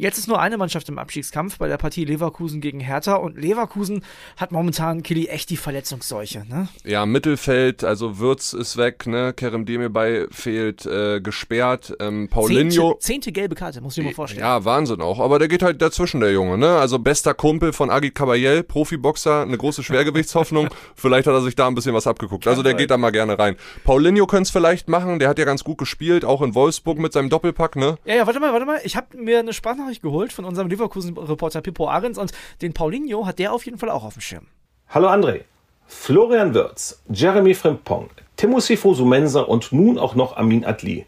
Jetzt 0.00 0.16
ist 0.16 0.28
nur 0.28 0.40
eine 0.40 0.56
Mannschaft 0.56 0.88
im 0.88 0.98
Abstiegskampf 0.98 1.58
bei 1.58 1.68
der 1.68 1.76
Partie 1.76 2.06
Leverkusen 2.06 2.62
gegen 2.62 2.80
Hertha 2.80 3.16
und 3.16 3.36
Leverkusen 3.36 4.02
hat 4.38 4.50
momentan 4.50 5.02
Killy 5.02 5.26
echt 5.26 5.50
die 5.50 5.58
Verletzungsseuche. 5.58 6.46
Ne? 6.48 6.68
Ja, 6.84 7.04
Mittelfeld, 7.04 7.84
also 7.84 8.18
Würz 8.18 8.54
ist 8.54 8.78
weg, 8.78 9.06
ne? 9.06 9.34
Kerem 9.34 9.66
Demirbay 9.66 10.26
fehlt, 10.30 10.86
äh, 10.86 11.20
gesperrt, 11.20 11.94
ähm, 12.00 12.28
Paulinho. 12.30 12.92
Zehnte, 12.92 12.98
zehnte, 13.00 13.32
gelbe 13.32 13.54
Karte, 13.54 13.82
muss 13.82 13.98
ich 13.98 14.02
mir 14.02 14.14
vorstellen. 14.14 14.40
Ja, 14.40 14.64
Wahnsinn 14.64 15.02
auch, 15.02 15.20
aber 15.20 15.38
der 15.38 15.48
geht 15.48 15.62
halt 15.62 15.82
dazwischen, 15.82 16.20
der 16.20 16.32
Junge, 16.32 16.56
ne? 16.56 16.78
Also 16.78 16.98
bester 16.98 17.34
Kumpel 17.34 17.74
von 17.74 17.90
Agit 17.90 18.14
Kabayel, 18.14 18.62
Profiboxer, 18.62 19.42
eine 19.42 19.58
große 19.58 19.82
Schwergewichtshoffnung. 19.82 20.70
vielleicht 20.94 21.26
hat 21.26 21.34
er 21.34 21.42
sich 21.42 21.56
da 21.56 21.66
ein 21.66 21.74
bisschen 21.74 21.92
was 21.92 22.06
abgeguckt. 22.06 22.48
Also 22.48 22.62
der 22.62 22.72
geht 22.72 22.90
da 22.90 22.96
mal 22.96 23.10
gerne 23.10 23.38
rein. 23.38 23.56
Paulinho 23.84 24.26
könnte 24.26 24.44
es 24.44 24.50
vielleicht 24.50 24.88
machen, 24.88 25.18
der 25.18 25.28
hat 25.28 25.38
ja 25.38 25.44
ganz 25.44 25.62
gut 25.62 25.76
gespielt, 25.76 26.24
auch 26.24 26.40
in 26.40 26.54
Wolfsburg 26.54 26.98
mit 26.98 27.12
seinem 27.12 27.28
Doppelpack, 27.28 27.76
ne? 27.76 27.98
Ja, 28.06 28.14
ja, 28.14 28.26
warte 28.26 28.40
mal, 28.40 28.54
warte 28.54 28.64
mal, 28.64 28.80
ich 28.82 28.96
habe 28.96 29.18
mir 29.18 29.40
eine 29.40 29.52
Sprachnachricht 29.52 29.89
Sprachnachricht 29.90 30.02
geholt 30.02 30.32
von 30.32 30.44
unserem 30.44 30.68
Leverkusen-Reporter 30.68 31.60
Pippo 31.60 31.88
Ahrens 31.88 32.18
und 32.18 32.32
den 32.62 32.72
Paulinho 32.72 33.26
hat 33.26 33.38
der 33.38 33.52
auf 33.52 33.64
jeden 33.64 33.78
Fall 33.78 33.90
auch 33.90 34.04
auf 34.04 34.14
dem 34.14 34.20
Schirm. 34.20 34.46
Hallo 34.88 35.08
André. 35.08 35.42
Florian 35.86 36.54
Wirz, 36.54 37.02
Jeremy 37.08 37.52
Frimpong, 37.54 38.10
Timo 38.36 38.60
Sifosu 38.60 39.04
Mensa 39.04 39.40
und 39.40 39.72
nun 39.72 39.98
auch 39.98 40.14
noch 40.14 40.36
Amin 40.36 40.64
Adli. 40.64 41.04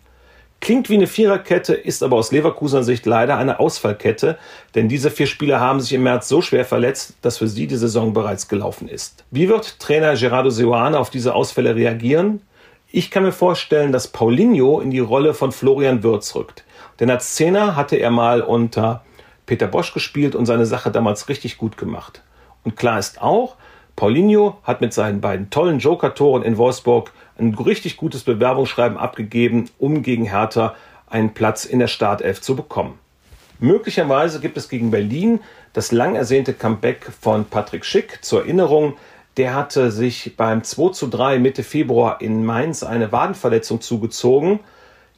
Klingt 0.60 0.88
wie 0.88 0.94
eine 0.94 1.06
Viererkette, 1.06 1.74
ist 1.74 2.02
aber 2.02 2.16
aus 2.16 2.32
Leverkusener 2.32 2.82
Sicht 2.82 3.06
leider 3.06 3.36
eine 3.36 3.60
Ausfallkette, 3.60 4.38
denn 4.74 4.88
diese 4.88 5.10
vier 5.10 5.26
Spieler 5.26 5.60
haben 5.60 5.80
sich 5.80 5.92
im 5.92 6.02
März 6.02 6.28
so 6.28 6.42
schwer 6.42 6.64
verletzt, 6.64 7.14
dass 7.22 7.38
für 7.38 7.48
sie 7.48 7.68
die 7.68 7.76
Saison 7.76 8.12
bereits 8.12 8.48
gelaufen 8.48 8.88
ist. 8.88 9.24
Wie 9.30 9.48
wird 9.48 9.78
Trainer 9.78 10.16
Gerardo 10.16 10.50
Seoane 10.50 10.98
auf 10.98 11.10
diese 11.10 11.34
Ausfälle 11.34 11.76
reagieren? 11.76 12.42
Ich 12.90 13.10
kann 13.10 13.22
mir 13.22 13.32
vorstellen, 13.32 13.92
dass 13.92 14.08
Paulinho 14.08 14.80
in 14.80 14.90
die 14.90 14.98
Rolle 14.98 15.34
von 15.34 15.52
Florian 15.52 16.02
Wirz 16.02 16.34
rückt. 16.34 16.64
Denn 17.00 17.10
als 17.10 17.34
Zehner 17.34 17.76
hatte 17.76 17.96
er 17.96 18.10
mal 18.10 18.42
unter 18.42 19.02
Peter 19.46 19.66
Bosch 19.66 19.92
gespielt 19.92 20.34
und 20.34 20.46
seine 20.46 20.66
Sache 20.66 20.90
damals 20.90 21.28
richtig 21.28 21.58
gut 21.58 21.76
gemacht. 21.76 22.22
Und 22.64 22.76
klar 22.76 22.98
ist 22.98 23.20
auch, 23.20 23.56
Paulinho 23.96 24.58
hat 24.62 24.80
mit 24.80 24.94
seinen 24.94 25.20
beiden 25.20 25.50
tollen 25.50 25.78
Joker-Toren 25.78 26.42
in 26.42 26.56
Wolfsburg 26.56 27.12
ein 27.38 27.54
richtig 27.54 27.96
gutes 27.96 28.22
Bewerbungsschreiben 28.22 28.96
abgegeben, 28.96 29.68
um 29.78 30.02
gegen 30.02 30.24
Hertha 30.24 30.74
einen 31.08 31.34
Platz 31.34 31.64
in 31.64 31.78
der 31.78 31.88
Startelf 31.88 32.40
zu 32.40 32.56
bekommen. 32.56 32.98
Möglicherweise 33.58 34.40
gibt 34.40 34.56
es 34.56 34.68
gegen 34.68 34.90
Berlin 34.90 35.40
das 35.72 35.92
lang 35.92 36.16
ersehnte 36.16 36.52
Comeback 36.52 37.10
von 37.20 37.44
Patrick 37.44 37.84
Schick. 37.84 38.18
Zur 38.24 38.40
Erinnerung, 38.40 38.94
der 39.36 39.54
hatte 39.54 39.90
sich 39.90 40.36
beim 40.36 40.64
2 40.64 40.90
zu 40.90 41.06
3 41.06 41.38
Mitte 41.38 41.62
Februar 41.62 42.20
in 42.20 42.44
Mainz 42.44 42.82
eine 42.82 43.12
Wadenverletzung 43.12 43.80
zugezogen. 43.80 44.60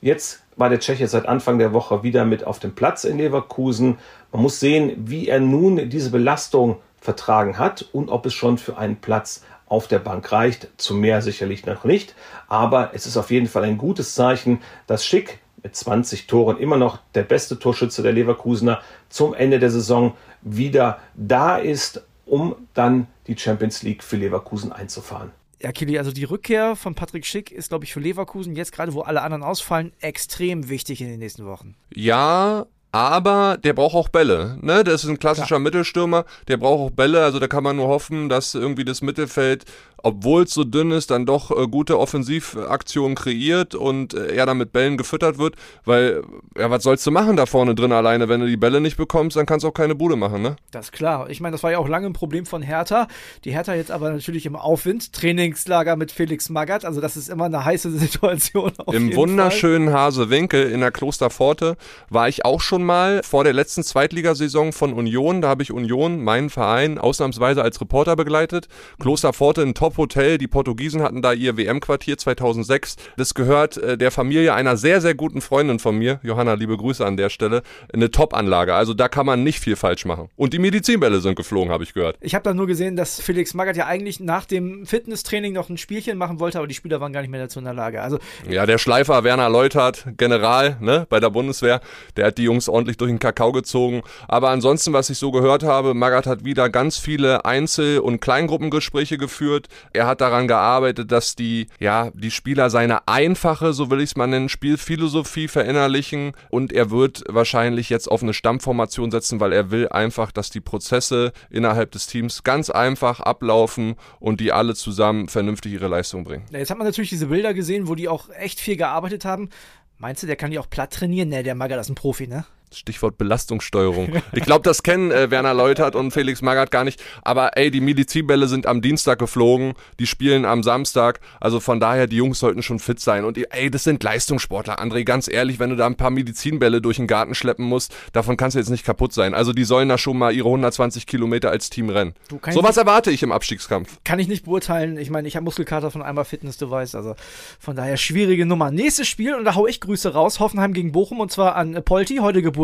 Jetzt 0.01 0.44
war 0.57 0.69
der 0.69 0.81
Tscheche 0.81 1.09
seit 1.09 1.27
Anfang 1.27 1.59
der 1.59 1.73
Woche 1.73 2.03
wieder 2.03 2.25
mit 2.25 2.45
auf 2.45 2.59
dem 2.59 2.75
Platz 2.75 3.05
in 3.05 3.19
Leverkusen. 3.19 3.99
Man 4.33 4.43
muss 4.43 4.61
sehen, 4.61 4.93
wie 4.97 5.29
er 5.29 5.41
nun 5.41 5.89
diese 5.89 6.11
Belastung 6.11 6.79
vertragen 7.01 7.59
hat 7.59 7.83
und 7.93 8.09
ob 8.09 8.27
es 8.27 8.35
schon 8.35 8.59
für 8.59 8.79
einen 8.79 8.97
Platz 8.97 9.45
auf 9.67 9.89
der 9.89 9.99
Bank 9.99 10.31
reicht. 10.33 10.69
Zu 10.77 10.95
mehr 10.95 11.23
sicherlich 11.23 11.67
noch 11.67 11.85
nicht. 11.85 12.15
Aber 12.49 12.91
es 12.95 13.07
ist 13.07 13.17
auf 13.17 13.31
jeden 13.31 13.47
Fall 13.47 13.65
ein 13.65 13.79
gutes 13.79 14.15
Zeichen, 14.15 14.61
dass 14.87 15.05
Schick 15.05 15.41
mit 15.63 15.75
20 15.75 16.27
Toren 16.27 16.59
immer 16.59 16.77
noch 16.77 16.99
der 17.15 17.23
beste 17.23 17.59
Torschütze 17.59 18.03
der 18.03 18.13
Leverkusener 18.13 18.81
zum 19.09 19.35
Ende 19.35 19.59
der 19.59 19.71
Saison 19.71 20.15
wieder 20.43 20.99
da 21.15 21.57
ist, 21.57 22.05
um 22.27 22.55
dann 22.75 23.07
die 23.27 23.37
Champions 23.37 23.83
League 23.83 24.03
für 24.03 24.17
Leverkusen 24.17 24.73
einzufahren. 24.73 25.33
Ja, 25.65 25.73
Kili, 25.73 25.97
also 25.97 26.13
die 26.13 26.25
Rückkehr 26.25 26.77
von 26.77 26.95
Patrick 26.95 27.25
Schick 27.25 27.51
ist, 27.51 27.71
glaube 27.71 27.87
ich, 27.87 27.95
für 27.95 28.01
Leverkusen 28.01 28.55
jetzt 28.55 28.71
gerade, 28.71 28.93
wo 28.93 29.01
alle 29.01 29.23
anderen 29.23 29.43
ausfallen, 29.43 29.95
extrem 30.01 30.69
wichtig 30.69 31.01
in 31.01 31.09
den 31.09 31.19
nächsten 31.19 31.47
Wochen. 31.47 31.75
Ja, 31.95 32.67
aber 32.93 33.57
der 33.57 33.73
braucht 33.73 33.95
auch 33.95 34.11
Bälle. 34.11 34.59
Ne? 34.61 34.85
Das 34.85 35.05
ist 35.05 35.09
ein 35.09 35.19
klassischer 35.19 35.57
ja. 35.57 35.61
Mittelstürmer, 35.61 36.27
der 36.49 36.59
braucht 36.59 36.81
auch 36.81 36.95
Bälle. 36.95 37.25
Also 37.25 37.39
da 37.39 37.49
kann 37.49 37.65
man 37.65 37.77
nur 37.77 37.89
hoffen, 37.89 38.29
dass 38.29 38.55
irgendwie 38.55 38.85
das 38.85 39.01
Mittelfeld 39.01 39.65
obwohl 40.05 40.43
es 40.43 40.51
so 40.51 40.65
dünn 40.65 40.91
ist, 40.91 41.11
dann 41.11 41.25
doch 41.25 41.51
äh, 41.51 41.67
gute 41.67 41.99
Offensivaktionen 41.99 43.17
kreiert 43.17 43.75
und 43.75 44.13
äh, 44.13 44.35
er 44.35 44.45
dann 44.45 44.59
mit 44.59 44.71
Bällen 44.71 44.99
gefüttert 44.99 45.39
wird, 45.39 45.57
weil, 45.87 46.23
ja, 46.59 46.71
was 46.71 46.83
sollst 46.83 47.07
du 47.07 47.11
machen 47.11 47.37
da 47.37 47.47
vorne 47.47 47.75
drin 47.75 47.91
alleine? 47.91 48.29
Wenn 48.29 48.41
du 48.41 48.47
die 48.47 48.59
Bälle 48.59 48.83
nicht 48.83 48.99
bekommst, 48.99 49.39
dann 49.39 49.47
kannst 49.47 49.65
du 49.65 49.69
auch 49.69 49.75
keine 49.75 49.95
Bude 49.95 50.17
machen, 50.17 50.43
ne? 50.43 50.57
Das 50.73 50.87
ist 50.87 50.93
klar. 50.93 51.31
Ich 51.31 51.41
meine, 51.41 51.53
das 51.53 51.63
war 51.63 51.71
ja 51.71 51.79
auch 51.79 51.89
lange 51.89 52.07
ein 52.07 52.13
Problem 52.13 52.45
von 52.45 52.61
Hertha. 52.61 53.09
Die 53.45 53.53
Hertha 53.53 53.75
jetzt 53.75 53.91
aber 53.91 54.11
natürlich 54.11 54.45
im 54.45 54.57
Aufwind. 54.57 55.15
Trainingslager 55.15 55.97
mit 55.97 56.13
Felix 56.13 56.51
Magath, 56.51 56.85
also 56.85 57.01
das 57.01 57.17
ist 57.17 57.31
immer 57.31 57.47
eine 57.47 57.65
heiße 57.65 57.91
Situation. 57.99 58.73
Im 58.93 59.17
wunderschönen 59.17 59.89
Fall. 59.89 59.95
Hasewinkel 59.95 60.71
in 60.71 60.81
der 60.81 60.91
Klosterpforte 60.91 61.79
war 62.11 62.29
ich 62.29 62.45
auch 62.45 62.61
schon 62.61 62.85
mal 62.85 63.23
vor 63.23 63.43
der 63.43 63.55
letzten 63.55 63.83
Zweitligasaison 63.83 64.75
von 64.75 64.93
Union. 64.93 65.41
Da 65.41 65.49
habe 65.49 65.63
ich 65.63 65.73
Union, 65.73 66.23
meinen 66.23 66.51
Verein, 66.51 66.99
ausnahmsweise 66.99 67.63
als 67.63 67.81
Reporter 67.81 68.17
begleitet. 68.17 68.69
Klosterpforte, 69.01 69.63
ein 69.63 69.73
Top 69.73 69.94
Top-Hotel. 69.95 70.39
Die 70.39 70.49
Portugiesen 70.49 71.03
hatten 71.03 71.23
da 71.23 71.33
ihr 71.33 71.57
WM-Quartier 71.57 72.19
2006. 72.19 72.97
Das 73.17 73.35
gehört 73.35 73.77
äh, 73.77 73.97
der 73.97 74.11
Familie 74.11 74.53
einer 74.55 74.77
sehr, 74.77 75.01
sehr 75.01 75.15
guten 75.15 75.41
Freundin 75.41 75.79
von 75.79 75.97
mir, 75.97 76.19
Johanna, 76.23 76.55
liebe 76.55 76.77
Grüße 76.77 77.05
an 77.05 77.17
der 77.17 77.31
Stelle, 77.31 77.63
eine 77.93 78.11
Top-Anlage. 78.11 78.75
Also 78.75 78.93
da 78.93 79.09
kann 79.09 79.25
man 79.25 79.45
nicht 79.45 79.61
viel 79.61 79.77
falsch 79.77 80.05
machen. 80.05 80.29
Und 80.37 80.53
die 80.53 80.59
Medizinbälle 80.59 81.21
sind 81.21 81.37
geflogen, 81.37 81.73
habe 81.73 81.85
ich 81.85 81.95
gehört. 81.95 82.17
Ich 82.21 82.35
habe 82.35 82.43
da 82.43 82.55
nur 82.55 82.67
gesehen, 82.67 82.97
dass 82.97 83.21
Felix 83.21 83.55
Magath 83.55 83.77
ja 83.77 83.87
eigentlich 83.87 84.19
nach 84.19 84.47
dem 84.47 84.85
Fitnesstraining 84.85 85.53
noch 85.53 85.69
ein 85.69 85.79
Spielchen 85.79 86.19
machen 86.19 86.41
wollte, 86.41 86.59
aber 86.59 86.67
die 86.67 86.75
Spieler 86.75 87.01
waren 87.01 87.13
gar 87.13 87.21
nicht 87.21 87.31
mehr 87.31 87.41
dazu 87.41 87.61
in 87.61 87.65
der 87.65 87.75
Lage. 87.75 88.03
Also 88.03 88.19
ja, 88.49 88.67
der 88.67 88.79
Schleifer 88.79 89.23
Werner 89.23 89.49
Leutert, 89.49 90.07
General 90.17 90.77
ne, 90.81 91.07
bei 91.09 91.21
der 91.21 91.31
Bundeswehr, 91.31 91.81
der 92.17 92.27
hat 92.27 92.39
die 92.39 92.45
Jungs 92.45 92.69
ordentlich 92.69 92.97
durch 92.97 93.11
den 93.11 93.21
Kakao 93.21 93.53
gezogen. 93.53 94.03
Aber 94.27 94.51
ansonsten, 94.51 94.93
was 94.93 95.11
ich 95.11 95.19
so 95.19 95.31
gehört 95.31 95.63
habe, 95.63 95.95
Magath 95.95 96.27
hat 96.27 96.45
wieder 96.45 96.69
ganz 96.69 96.99
viele 96.99 97.45
Einzel- 97.45 98.01
und 98.01 98.21
Kleingruppengespräche 98.21 99.19
geführt. 99.19 99.69
Er 99.93 100.07
hat 100.07 100.21
daran 100.21 100.49
gearbeitet, 100.49 101.13
dass 101.13 101.35
die, 101.35 101.67
ja, 101.79 102.11
die 102.15 102.31
Spieler 102.31 102.71
seine 102.71 103.07
einfache, 103.09 103.73
so 103.73 103.91
will 103.91 104.01
ich 104.01 104.11
es 104.11 104.17
mal 104.17 104.27
nennen, 104.27 104.49
Spielphilosophie 104.49 105.49
verinnerlichen 105.49 106.33
und 106.51 106.73
er 106.73 106.91
wird 106.91 107.25
wahrscheinlich 107.29 107.91
jetzt 107.91 108.11
auf 108.11 108.23
eine 108.23 108.35
Stammformation 108.35 109.11
setzen, 109.11 109.41
weil 109.41 109.53
er 109.53 109.71
will 109.71 109.89
einfach, 109.89 110.33
dass 110.33 110.51
die 110.51 110.61
Prozesse 110.61 111.33
innerhalb 111.51 111.93
des 111.93 112.07
Teams 112.07 112.43
ganz 112.43 112.71
einfach 112.71 113.21
ablaufen 113.21 113.97
und 114.21 114.41
die 114.41 114.53
alle 114.53 114.75
zusammen 114.75 115.29
vernünftig 115.29 115.73
ihre 115.73 115.89
Leistung 115.89 116.25
bringen. 116.25 116.45
Jetzt 116.51 116.71
hat 116.71 116.79
man 116.79 116.87
natürlich 116.87 117.11
diese 117.11 117.27
Bilder 117.27 117.55
gesehen, 117.55 117.89
wo 117.89 117.95
die 117.95 118.09
auch 118.09 118.31
echt 118.31 118.61
viel 118.61 118.77
gearbeitet 118.77 119.25
haben. 119.25 119.51
Meinst 119.99 120.23
du, 120.23 120.27
der 120.27 120.37
kann 120.37 120.51
die 120.51 120.59
auch 120.59 120.69
platt 120.69 120.93
trainieren? 120.93 121.29
Ne, 121.29 121.43
der 121.43 121.55
Maga, 121.55 121.77
das 121.77 121.87
ist 121.87 121.93
ein 121.93 121.95
Profi, 121.95 122.27
ne? 122.27 122.45
Stichwort 122.79 123.19
Belastungssteuerung. 123.19 124.13
Ich 124.33 124.43
glaube, 124.43 124.63
das 124.63 124.83
kennen 124.83 125.11
äh, 125.11 125.31
Werner 125.31 125.55
Leutert 125.55 125.95
und 125.95 126.11
Felix 126.11 126.43
Magath 126.43 126.71
gar 126.71 126.85
nicht. 126.85 127.03
Aber 127.23 127.57
ey, 127.57 127.71
die 127.71 127.81
Medizinbälle 127.81 128.49
sind 128.49 128.67
am 128.67 128.83
Dienstag 128.83 129.19
geflogen, 129.19 129.75
die 129.99 130.07
spielen 130.07 130.45
am 130.45 130.63
Samstag. 130.63 131.21
Also 131.41 131.61
von 131.61 131.81
daher, 131.81 132.07
die 132.07 132.17
Jungs 132.17 132.39
sollten 132.39 132.63
schon 132.63 132.79
fit 132.79 133.01
sein. 133.01 133.25
Und 133.25 133.39
ey, 133.39 133.71
das 133.71 133.85
sind 133.85 134.03
Leistungssportler, 134.03 134.81
André. 134.81 135.05
Ganz 135.05 135.29
ehrlich, 135.29 135.59
wenn 135.59 135.71
du 135.71 135.77
da 135.77 135.87
ein 135.87 135.97
paar 135.97 136.11
Medizinbälle 136.11 136.81
durch 136.81 136.97
den 136.97 137.07
Garten 137.07 137.35
schleppen 137.35 137.65
musst, 137.65 137.95
davon 138.13 138.37
kannst 138.37 138.55
du 138.55 138.59
jetzt 138.59 138.71
nicht 138.71 138.85
kaputt 138.85 139.13
sein. 139.13 139.35
Also 139.35 139.53
die 139.53 139.65
sollen 139.65 139.89
da 139.89 139.99
schon 139.99 140.19
mal 140.19 140.35
ihre 140.35 140.49
120 140.49 141.07
Kilometer 141.07 141.51
als 141.51 141.71
Team 141.71 141.89
rennen. 141.89 142.15
So 142.51 142.63
was 142.63 142.77
erwarte 142.77 143.11
ich 143.11 143.23
im 143.23 143.33
Abstiegskampf. 143.33 143.99
Kann 144.05 144.19
ich 144.19 144.29
nicht 144.29 144.45
beurteilen. 144.45 144.99
Ich 144.99 145.11
meine, 145.11 145.29
ich 145.29 145.37
habe 145.37 145.45
Muskelkater 145.45 145.91
von 145.91 146.03
einmal 146.03 146.25
Fitness, 146.25 146.57
du 146.59 146.71
weißt. 146.71 146.95
Also 146.97 147.15
von 147.59 147.77
daher 147.77 147.97
schwierige 147.97 148.47
Nummer. 148.47 148.71
Nächstes 148.71 149.09
Spiel, 149.09 149.35
und 149.35 149.45
da 149.45 149.55
hau 149.55 149.67
ich 149.67 149.81
Grüße 149.81 150.13
raus. 150.13 150.41
Hoffenheim 150.41 150.73
gegen 150.73 150.93
Bochum 150.93 151.21
und 151.21 151.31
zwar 151.31 151.57
an 151.57 151.81
Polti, 151.85 152.17
heute 152.17 152.43
Geburtstag. 152.43 152.64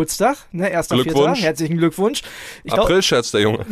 Ne, 0.52 0.70
erster 0.70 0.96
Glückwunsch. 0.96 1.38
Vierter. 1.38 1.40
Herzlichen 1.40 1.76
Glückwunsch. 1.78 2.22
April-Scherz, 2.68 3.30
der 3.30 3.42
Junge. 3.42 3.66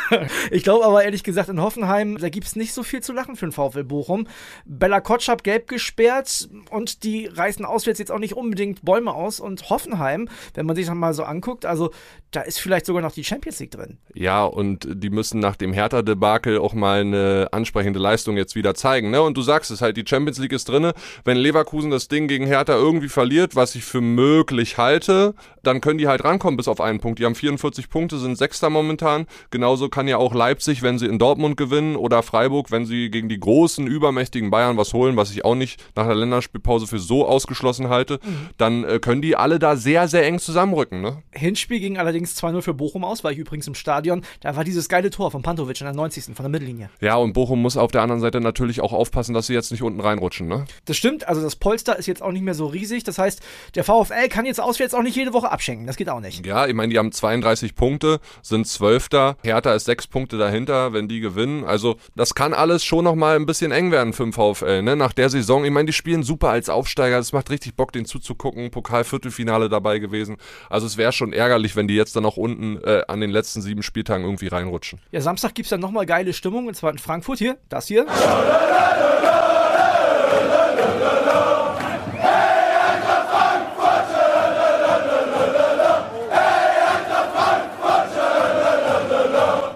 ich 0.50 0.62
glaube 0.62 0.84
aber 0.84 1.04
ehrlich 1.04 1.24
gesagt, 1.24 1.48
in 1.48 1.60
Hoffenheim, 1.60 2.18
da 2.18 2.28
gibt 2.28 2.46
es 2.46 2.56
nicht 2.56 2.72
so 2.72 2.82
viel 2.82 3.02
zu 3.02 3.12
lachen 3.12 3.36
für 3.36 3.46
den 3.46 3.52
VfL 3.52 3.84
Bochum. 3.84 4.26
Bella 4.64 5.00
Kotschap 5.00 5.42
gelb 5.44 5.68
gesperrt 5.68 6.48
und 6.70 7.04
die 7.04 7.26
reißen 7.26 7.64
auswärts 7.64 7.98
jetzt 7.98 8.10
auch 8.10 8.18
nicht 8.18 8.34
unbedingt 8.34 8.84
Bäume 8.84 9.12
aus. 9.12 9.40
Und 9.40 9.70
Hoffenheim, 9.70 10.28
wenn 10.54 10.66
man 10.66 10.76
sich 10.76 10.86
das 10.86 10.94
mal 10.94 11.14
so 11.14 11.24
anguckt, 11.24 11.66
also 11.66 11.90
da 12.30 12.40
ist 12.40 12.58
vielleicht 12.58 12.86
sogar 12.86 13.02
noch 13.02 13.12
die 13.12 13.24
Champions 13.24 13.60
League 13.60 13.70
drin. 13.70 13.98
Ja, 14.14 14.44
und 14.44 14.86
die 14.90 15.10
müssen 15.10 15.40
nach 15.40 15.56
dem 15.56 15.72
Hertha-Debakel 15.72 16.58
auch 16.58 16.74
mal 16.74 17.00
eine 17.00 17.48
ansprechende 17.52 17.98
Leistung 17.98 18.36
jetzt 18.36 18.54
wieder 18.54 18.74
zeigen. 18.74 19.10
Ne? 19.10 19.22
Und 19.22 19.36
du 19.36 19.42
sagst 19.42 19.70
es 19.70 19.80
halt, 19.80 19.96
die 19.96 20.04
Champions 20.06 20.38
League 20.38 20.52
ist 20.52 20.68
drin. 20.68 20.92
Wenn 21.24 21.36
Leverkusen 21.36 21.90
das 21.90 22.08
Ding 22.08 22.28
gegen 22.28 22.46
Hertha 22.46 22.74
irgendwie 22.74 23.08
verliert, 23.08 23.54
was 23.56 23.74
ich 23.74 23.84
für 23.84 24.00
möglich 24.00 24.78
halte, 24.78 25.34
dann 25.66 25.80
können 25.80 25.98
die 25.98 26.08
halt 26.08 26.24
rankommen 26.24 26.56
bis 26.56 26.68
auf 26.68 26.80
einen 26.80 27.00
Punkt. 27.00 27.18
Die 27.18 27.24
haben 27.24 27.34
44 27.34 27.88
Punkte, 27.88 28.18
sind 28.18 28.36
Sechster 28.36 28.70
momentan. 28.70 29.26
Genauso 29.50 29.88
kann 29.88 30.08
ja 30.08 30.18
auch 30.18 30.34
Leipzig, 30.34 30.82
wenn 30.82 30.98
sie 30.98 31.06
in 31.06 31.18
Dortmund 31.18 31.56
gewinnen 31.56 31.96
oder 31.96 32.22
Freiburg, 32.22 32.70
wenn 32.70 32.86
sie 32.86 33.10
gegen 33.10 33.28
die 33.28 33.38
großen, 33.38 33.86
übermächtigen 33.86 34.50
Bayern 34.50 34.76
was 34.76 34.92
holen, 34.92 35.16
was 35.16 35.30
ich 35.30 35.44
auch 35.44 35.54
nicht 35.54 35.82
nach 35.96 36.06
der 36.06 36.14
Länderspielpause 36.14 36.86
für 36.86 36.98
so 36.98 37.26
ausgeschlossen 37.26 37.88
halte, 37.88 38.20
mhm. 38.22 38.48
dann 38.56 38.84
äh, 38.84 38.98
können 38.98 39.22
die 39.22 39.36
alle 39.36 39.58
da 39.58 39.76
sehr, 39.76 40.08
sehr 40.08 40.26
eng 40.26 40.38
zusammenrücken. 40.38 41.00
Ne? 41.00 41.22
Hinspiel 41.32 41.80
ging 41.80 41.98
allerdings 41.98 42.36
2-0 42.40 42.62
für 42.62 42.74
Bochum 42.74 43.04
aus, 43.04 43.24
war 43.24 43.32
ich 43.32 43.38
übrigens 43.38 43.66
im 43.66 43.74
Stadion. 43.74 44.22
Da 44.40 44.56
war 44.56 44.64
dieses 44.64 44.88
geile 44.88 45.10
Tor 45.10 45.30
von 45.30 45.42
Pantovic 45.42 45.80
in 45.80 45.86
der 45.86 45.94
90. 45.94 46.34
von 46.34 46.44
der 46.44 46.48
Mittellinie. 46.48 46.90
Ja, 47.00 47.16
und 47.16 47.32
Bochum 47.32 47.60
muss 47.62 47.76
auf 47.76 47.90
der 47.90 48.02
anderen 48.02 48.20
Seite 48.20 48.40
natürlich 48.40 48.80
auch 48.80 48.92
aufpassen, 48.92 49.34
dass 49.34 49.46
sie 49.46 49.54
jetzt 49.54 49.70
nicht 49.70 49.82
unten 49.82 50.00
reinrutschen. 50.00 50.48
Ne? 50.48 50.64
Das 50.84 50.96
stimmt, 50.96 51.28
also 51.28 51.42
das 51.42 51.56
Polster 51.56 51.98
ist 51.98 52.06
jetzt 52.06 52.22
auch 52.22 52.32
nicht 52.32 52.42
mehr 52.42 52.54
so 52.54 52.66
riesig. 52.66 53.04
Das 53.04 53.18
heißt, 53.18 53.40
der 53.74 53.84
VfL 53.84 54.28
kann 54.28 54.46
jetzt 54.46 54.60
auswärts 54.60 54.94
auch 54.94 55.02
nicht 55.02 55.16
jede 55.16 55.32
Woche 55.32 55.50
abschenken. 55.54 55.86
Das 55.86 55.96
geht 55.96 56.08
auch 56.10 56.20
nicht. 56.20 56.44
Ja, 56.44 56.66
ich 56.66 56.74
meine, 56.74 56.92
die 56.92 56.98
haben 56.98 57.12
32 57.12 57.74
Punkte, 57.74 58.20
sind 58.42 58.66
Zwölfter. 58.66 59.36
Hertha 59.42 59.72
ist 59.72 59.86
sechs 59.86 60.06
Punkte 60.06 60.36
dahinter, 60.36 60.92
wenn 60.92 61.08
die 61.08 61.20
gewinnen. 61.20 61.64
Also 61.64 61.96
das 62.14 62.34
kann 62.34 62.52
alles 62.52 62.84
schon 62.84 63.04
nochmal 63.04 63.36
ein 63.36 63.46
bisschen 63.46 63.72
eng 63.72 63.90
werden 63.90 64.12
für 64.12 64.24
den 64.24 64.32
VfL. 64.32 64.82
Ne? 64.82 64.96
Nach 64.96 65.12
der 65.12 65.30
Saison, 65.30 65.64
ich 65.64 65.70
meine, 65.70 65.86
die 65.86 65.92
spielen 65.92 66.22
super 66.22 66.50
als 66.50 66.68
Aufsteiger. 66.68 67.18
Es 67.18 67.32
macht 67.32 67.50
richtig 67.50 67.76
Bock, 67.76 67.92
den 67.92 68.04
zuzugucken. 68.04 68.70
Pokal-Viertelfinale 68.70 69.68
dabei 69.68 69.98
gewesen. 70.00 70.36
Also 70.68 70.86
es 70.86 70.96
wäre 70.96 71.12
schon 71.12 71.32
ärgerlich, 71.32 71.76
wenn 71.76 71.88
die 71.88 71.94
jetzt 71.94 72.16
dann 72.16 72.26
auch 72.26 72.36
unten 72.36 72.78
äh, 72.84 73.02
an 73.08 73.20
den 73.20 73.30
letzten 73.30 73.62
sieben 73.62 73.82
Spieltagen 73.82 74.24
irgendwie 74.24 74.48
reinrutschen. 74.48 75.00
Ja, 75.12 75.20
Samstag 75.20 75.54
gibt 75.54 75.66
es 75.66 75.70
dann 75.70 75.80
nochmal 75.80 76.06
geile 76.06 76.32
Stimmung. 76.32 76.66
Und 76.66 76.74
zwar 76.74 76.90
in 76.90 76.98
Frankfurt 76.98 77.38
hier. 77.38 77.56
Das 77.68 77.86
hier. 77.86 78.06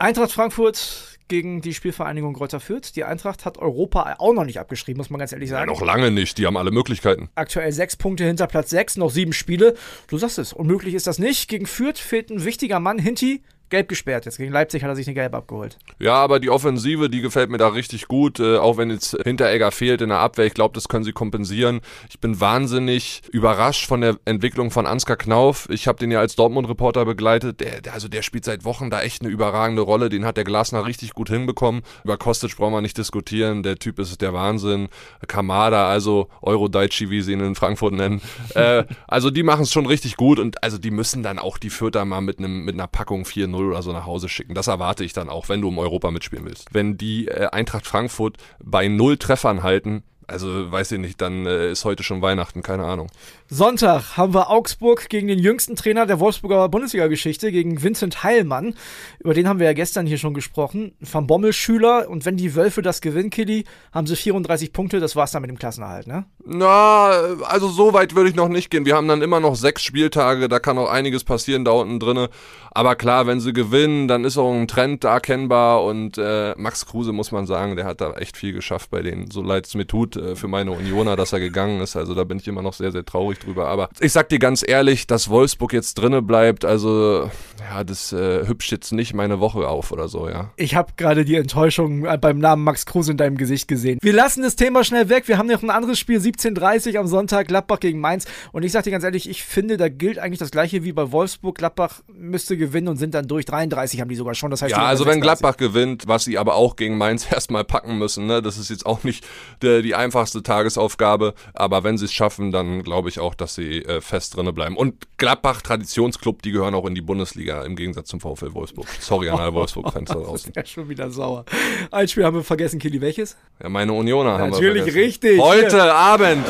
Eintracht 0.09 0.33
Frankfurt 0.33 1.19
gegen 1.29 1.61
die 1.61 1.75
Spielvereinigung 1.75 2.33
Greuther 2.33 2.61
Fürth. 2.61 2.97
Die 2.97 3.05
Eintracht 3.05 3.45
hat 3.45 3.59
Europa 3.59 4.17
auch 4.17 4.33
noch 4.33 4.47
nicht 4.47 4.59
abgeschrieben, 4.59 4.97
muss 4.97 5.11
man 5.11 5.19
ganz 5.19 5.33
ehrlich 5.33 5.51
sagen. 5.51 5.69
Ja, 5.69 5.75
noch 5.79 5.85
lange 5.85 6.11
nicht. 6.11 6.39
Die 6.39 6.47
haben 6.47 6.57
alle 6.57 6.71
Möglichkeiten. 6.71 7.29
Aktuell 7.35 7.71
sechs 7.73 7.95
Punkte 7.95 8.25
hinter 8.25 8.47
Platz 8.47 8.71
sechs, 8.71 8.97
noch 8.97 9.11
sieben 9.11 9.35
Spiele. 9.35 9.75
Du 10.07 10.17
sagst 10.17 10.39
es, 10.39 10.55
unmöglich 10.55 10.95
ist 10.95 11.07
das 11.07 11.19
nicht. 11.19 11.47
Gegen 11.51 11.67
Fürth 11.67 11.99
fehlt 11.99 12.31
ein 12.31 12.43
wichtiger 12.47 12.81
Mann. 12.81 12.99
Hinti 12.99 13.43
gelb 13.71 13.89
gesperrt. 13.89 14.25
Jetzt 14.25 14.39
gegen 14.39 14.53
Leipzig 14.53 14.83
hat 14.83 14.91
er 14.91 14.97
sich 14.97 15.07
eine 15.07 15.15
Gelb 15.15 15.35
abgeholt. 15.35 15.79
Ja, 15.99 16.15
aber 16.15 16.41
die 16.41 16.51
Offensive, 16.51 17.11
die 17.11 17.21
gefällt 17.21 17.51
mir 17.51 17.59
da 17.59 17.69
richtig 17.69 18.09
gut. 18.09 18.41
Äh, 18.41 18.59
auch 18.59 18.77
wenn 18.77 18.91
jetzt 18.91 19.17
Hinteregger 19.25 19.71
fehlt 19.71 20.01
in 20.01 20.09
der 20.09 20.19
Abwehr. 20.19 20.47
Ich 20.47 20.55
glaube, 20.55 20.75
das 20.75 20.89
können 20.89 21.05
sie 21.05 21.13
kompensieren. 21.13 21.81
Ich 22.09 22.21
bin 22.21 22.41
wahnsinnig 22.41 23.23
überrascht 23.33 23.87
von 23.87 24.01
der 24.01 24.17
Entwicklung 24.25 24.71
von 24.71 24.87
Ansgar 24.87 25.17
Knauf. 25.17 25.69
Ich 25.71 25.87
habe 25.87 25.99
den 25.99 26.11
ja 26.11 26.21
als 26.21 26.37
Dortmund-Reporter 26.37 27.05
begleitet. 27.05 27.61
Der, 27.61 27.81
der, 27.81 27.95
also 27.95 28.09
der 28.09 28.23
spielt 28.23 28.45
seit 28.45 28.65
Wochen 28.65 28.91
da 28.91 29.03
echt 29.03 29.23
eine 29.23 29.31
überragende 29.31 29.83
Rolle. 29.83 30.09
Den 30.09 30.25
hat 30.25 30.37
der 30.37 30.45
Glasner 30.45 30.87
richtig 30.87 31.15
gut 31.15 31.29
hinbekommen. 31.29 31.83
Über 32.05 32.17
Kostic 32.17 32.57
brauchen 32.57 32.73
wir 32.73 32.81
nicht 32.81 32.99
diskutieren. 32.99 33.63
Der 33.63 33.77
Typ 33.77 33.99
ist 33.99 34.21
der 34.21 34.33
Wahnsinn. 34.33 34.89
Kamada, 35.27 35.89
also 35.89 36.29
Eurodaichi, 36.43 37.11
wie 37.11 37.23
sie 37.23 37.33
ihn 37.33 37.41
in 37.41 37.55
Frankfurt 37.55 37.95
nennen. 37.95 38.21
äh, 38.55 38.85
also 39.07 39.31
die 39.31 39.43
machen 39.43 39.63
es 39.63 39.73
schon 39.73 39.87
richtig 39.87 40.17
gut 40.17 40.39
und 40.39 40.63
also 40.63 40.79
die 40.79 40.91
müssen 40.91 41.23
dann 41.23 41.39
auch 41.39 41.59
die 41.59 41.71
Fürther 41.71 42.05
mal 42.05 42.21
mit, 42.21 42.39
einem 42.39 42.65
mit 42.65 42.75
einer 42.75 42.87
Packung 42.87 43.25
4-0 43.25 43.58
0 43.59 43.71
oder 43.71 43.83
so 43.83 43.93
nach 43.93 44.07
Hause 44.07 44.29
schicken. 44.29 44.55
Das 44.55 44.67
erwarte 44.67 45.05
ich 45.05 45.13
dann 45.13 45.29
auch, 45.29 45.49
wenn 45.49 45.61
du 45.61 45.69
um 45.69 45.79
Europa 45.79 46.11
mitspielen 46.11 46.45
willst. 46.45 46.69
Wenn 46.73 46.97
die 46.97 47.29
äh, 47.29 47.47
Eintracht 47.47 47.87
Frankfurt 47.87 48.37
bei 48.63 48.89
null 48.89 49.17
Treffern 49.17 49.63
halten, 49.63 50.03
also 50.27 50.71
weiß 50.71 50.93
ich 50.93 50.99
nicht, 50.99 51.21
dann 51.21 51.47
äh, 51.47 51.71
ist 51.71 51.85
heute 51.85 52.03
schon 52.03 52.23
Weihnachten, 52.23 52.63
keine 52.63 52.85
Ahnung. 52.85 53.09
Sonntag 53.51 54.19
haben 54.19 54.35
wir 54.35 54.51
Augsburg 54.51 55.09
gegen 55.09 55.27
den 55.27 55.39
jüngsten 55.39 55.75
Trainer 55.75 56.05
der 56.05 56.21
Wolfsburger 56.21 56.69
Bundesliga-Geschichte, 56.69 57.51
gegen 57.51 57.83
Vincent 57.83 58.23
Heilmann. 58.23 58.75
Über 59.21 59.33
den 59.33 59.49
haben 59.49 59.59
wir 59.59 59.65
ja 59.65 59.73
gestern 59.73 60.07
hier 60.07 60.19
schon 60.19 60.35
gesprochen. 60.35 60.93
Van 61.01 61.27
Bommel 61.27 61.55
Schüler. 61.55 62.11
Und 62.11 62.27
wenn 62.27 62.37
die 62.37 62.55
Wölfe 62.55 62.83
das 62.83 63.01
gewinnen, 63.01 63.31
Killy, 63.31 63.65
haben 63.91 64.07
sie 64.07 64.17
34 64.17 64.75
Punkte. 64.75 65.01
Das 65.01 65.17
war's 65.17 65.33
dann 65.33 65.41
mit 65.41 65.51
dem 65.51 65.59
Klassenerhalt, 65.59 66.07
ne? 66.07 66.27
Na, 66.45 67.09
also 67.45 67.69
so 67.69 67.95
weit 67.95 68.15
würde 68.15 68.29
ich 68.29 68.37
noch 68.37 68.49
nicht 68.49 68.71
gehen. 68.71 68.85
Wir 68.85 68.97
haben 68.97 69.09
dann 69.09 69.23
immer 69.23 69.41
noch 69.41 69.57
sechs 69.57 69.83
Spieltage. 69.83 70.51
Da 70.51 70.59
kann 70.59 70.77
auch 70.77 70.91
einiges 70.91 71.25
passieren 71.25 71.65
da 71.65 71.71
unten 71.71 72.01
drinne. 72.01 72.29
Aber 72.71 72.97
klar, 72.97 73.27
wenn 73.27 73.41
sie 73.41 73.55
gewinnen, 73.55 74.09
dann 74.09 74.25
ist 74.25 74.37
auch 74.37 74.53
ein 74.53 74.69
Trend 74.69 75.05
da 75.05 75.15
erkennbar. 75.15 75.85
Und 75.85 76.19
äh, 76.19 76.55
Max 76.59 76.85
Kruse, 76.85 77.13
muss 77.13 77.33
man 77.33 77.47
sagen, 77.47 77.77
der 77.77 77.87
hat 77.87 78.03
da 78.03 78.13
echt 78.13 78.37
viel 78.37 78.53
geschafft 78.53 78.91
bei 78.91 79.01
denen. 79.01 79.31
So 79.31 79.43
leid 79.43 79.67
es 79.67 79.75
mir 79.75 79.87
tut. 79.87 80.17
äh, 80.17 80.37
für 80.37 80.49
meine 80.49 80.73
Unioner, 80.73 81.17
dass 81.17 81.33
er 81.33 81.41
gegangen 81.41 81.81
ist. 81.81 81.97
Also 81.97 82.15
da 82.15 82.25
bin 82.25 82.39
ich 82.39 82.47
immer 82.47 82.61
noch 82.61 82.75
sehr, 82.75 82.93
sehr 82.93 83.07
traurig 83.07 83.38
drüber. 83.39 83.69
Aber 83.69 83.89
ich 84.01 84.13
sag 84.13 84.29
dir 84.29 84.39
ganz 84.39 84.65
ehrlich, 84.67 85.07
dass 85.07 85.29
Wolfsburg 85.29 85.73
jetzt 85.73 85.95
drinne 85.95 86.23
bleibt, 86.23 86.65
also 86.65 87.31
ja, 87.71 87.85
das 87.85 88.13
äh, 88.13 88.47
hübscht 88.47 88.73
jetzt 88.73 88.93
nicht 88.93 89.15
meine 89.15 89.41
Woche 89.41 89.69
auf 89.69 89.93
oder 89.93 90.09
so, 90.09 90.29
ja. 90.29 90.51
Ich 90.57 90.75
habe 90.75 90.93
gerade 90.97 91.25
die 91.25 91.37
Enttäuschung 91.37 92.05
äh, 92.05 92.19
beim 92.19 92.39
Namen 92.39 92.65
Max 92.65 92.87
Kruse 92.87 93.13
in 93.13 93.17
deinem 93.17 93.37
Gesicht 93.37 93.69
gesehen. 93.69 93.99
Wir 94.03 94.13
lassen 94.13 94.43
das 94.43 94.57
Thema 94.57 94.85
schnell 94.85 95.09
weg. 95.09 95.29
Wir 95.29 95.39
haben 95.39 95.49
noch 95.49 95.63
ein 95.63 95.71
anderes 95.71 95.99
Spiel, 95.99 96.19
17.30 96.19 96.99
am 96.99 97.07
Sonntag, 97.07 97.49
Gladbach 97.49 97.81
gegen 97.81 98.01
Mainz. 98.01 98.27
Und 98.53 98.65
ich 98.65 98.73
sag 98.73 98.85
dir 98.85 98.91
ganz 98.91 99.05
ehrlich, 99.05 99.29
ich 99.29 99.43
finde, 99.43 99.77
da 99.77 99.89
gilt 99.89 100.19
eigentlich 100.19 100.39
das 100.39 100.51
gleiche 100.51 100.85
wie 100.85 100.93
bei 100.93 101.11
Wolfsburg. 101.13 101.57
Gladbach 101.57 102.03
müsste 102.13 102.57
gewinnen 102.57 102.89
und 102.89 102.97
sind 102.97 103.15
dann 103.15 103.27
durch. 103.27 103.45
33 103.45 104.01
haben 104.01 104.09
die 104.09 104.17
sogar 104.17 104.35
schon. 104.35 104.51
Das 104.51 104.63
heißt, 104.63 104.73
ja, 104.73 104.85
also 104.85 105.07
wenn 105.07 105.21
Gladbach 105.21 105.57
gewinnt, 105.57 106.07
was 106.07 106.25
sie 106.25 106.39
aber 106.39 106.55
auch 106.55 106.77
gegen 106.77 106.99
Mainz 106.99 107.27
erstmal 107.31 107.65
packen 107.65 107.99
müssen, 107.99 108.27
ne? 108.27 108.43
das 108.43 108.59
ist 108.59 108.71
jetzt 108.71 108.87
auch 108.87 109.05
nicht 109.05 109.27
der, 109.63 109.83
die 109.83 109.95
einfachste 109.95 110.43
Tagesaufgabe. 110.43 111.35
Aber 111.55 111.85
wenn 111.85 111.99
sie 111.99 112.07
es 112.07 112.13
schaffen, 112.13 112.53
dann 112.53 112.83
glaube 112.83 113.09
ich 113.09 113.21
auch, 113.21 113.28
dass 113.35 113.55
sie 113.55 113.83
äh, 113.85 114.01
fest 114.01 114.37
drinne 114.37 114.53
bleiben. 114.53 114.77
Und 114.77 115.07
Gladbach, 115.17 115.63
Traditionsclub, 115.63 116.43
die 116.43 116.51
gehören 116.53 116.75
auch 116.75 116.87
in 116.87 116.95
die 116.95 117.01
Bundesliga 117.01 117.63
im 117.65 117.77
Gegensatz 117.77 118.09
zum 118.09 118.21
VfL 118.21 118.55
Wolfsburg. 118.55 118.89
Sorry 119.01 119.29
an 119.31 119.39
alle 119.39 119.55
Wolfsburg-Fans 119.55 120.09
da 120.11 120.15
draußen. 120.15 120.53
ja 120.55 120.65
schon 120.65 120.89
wieder 120.89 121.11
sauer. 121.11 121.45
Ein 121.91 122.09
Spiel 122.09 122.25
haben 122.25 122.37
wir 122.37 122.45
vergessen, 122.45 122.79
Kili, 122.79 123.01
welches? 123.01 123.37
Ja, 123.63 123.69
meine 123.69 123.93
Unioner 123.93 124.39
haben 124.39 124.51
Natürlich, 124.51 124.87
wir 124.87 124.93
vergessen. 124.93 125.29
richtig. 125.29 125.41
Heute 125.41 125.93
Abend. 125.93 126.45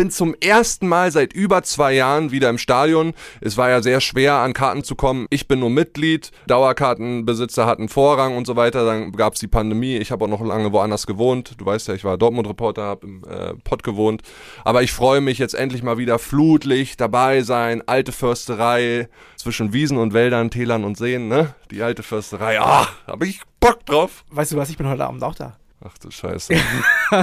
Bin 0.00 0.10
zum 0.10 0.34
ersten 0.40 0.88
Mal 0.88 1.12
seit 1.12 1.34
über 1.34 1.62
zwei 1.62 1.92
Jahren 1.92 2.30
wieder 2.30 2.48
im 2.48 2.56
Stadion. 2.56 3.12
Es 3.42 3.58
war 3.58 3.68
ja 3.68 3.82
sehr 3.82 4.00
schwer, 4.00 4.36
an 4.36 4.54
Karten 4.54 4.82
zu 4.82 4.94
kommen. 4.94 5.26
Ich 5.28 5.46
bin 5.46 5.60
nur 5.60 5.68
Mitglied. 5.68 6.30
Dauerkartenbesitzer 6.46 7.66
hatten 7.66 7.90
Vorrang 7.90 8.34
und 8.34 8.46
so 8.46 8.56
weiter. 8.56 8.86
Dann 8.86 9.12
gab 9.12 9.34
es 9.34 9.40
die 9.40 9.46
Pandemie. 9.46 9.98
Ich 9.98 10.10
habe 10.10 10.24
auch 10.24 10.28
noch 10.30 10.40
lange 10.40 10.72
woanders 10.72 11.06
gewohnt. 11.06 11.52
Du 11.58 11.66
weißt 11.66 11.88
ja, 11.88 11.92
ich 11.92 12.04
war 12.04 12.16
Dortmund-Reporter, 12.16 12.82
habe 12.82 13.06
im 13.06 13.24
äh, 13.24 13.52
Pott 13.62 13.82
gewohnt. 13.82 14.22
Aber 14.64 14.82
ich 14.82 14.90
freue 14.90 15.20
mich 15.20 15.36
jetzt 15.36 15.52
endlich 15.52 15.82
mal 15.82 15.98
wieder 15.98 16.18
Flutlicht 16.18 16.98
dabei 16.98 17.42
sein. 17.42 17.82
Alte 17.84 18.12
Försterei 18.12 19.06
zwischen 19.36 19.74
Wiesen 19.74 19.98
und 19.98 20.14
Wäldern, 20.14 20.50
Tälern 20.50 20.84
und 20.84 20.96
Seen. 20.96 21.28
Ne? 21.28 21.54
Die 21.70 21.82
alte 21.82 22.02
Försterei. 22.02 22.58
Ah, 22.58 22.88
habe 23.06 23.26
ich 23.26 23.42
Bock 23.60 23.84
drauf. 23.84 24.24
Weißt 24.30 24.52
du 24.52 24.56
was, 24.56 24.70
ich 24.70 24.78
bin 24.78 24.88
heute 24.88 25.04
Abend 25.04 25.22
auch 25.22 25.34
da. 25.34 25.59
Ach 25.82 25.96
du 25.96 26.10
Scheiße. 26.10 26.54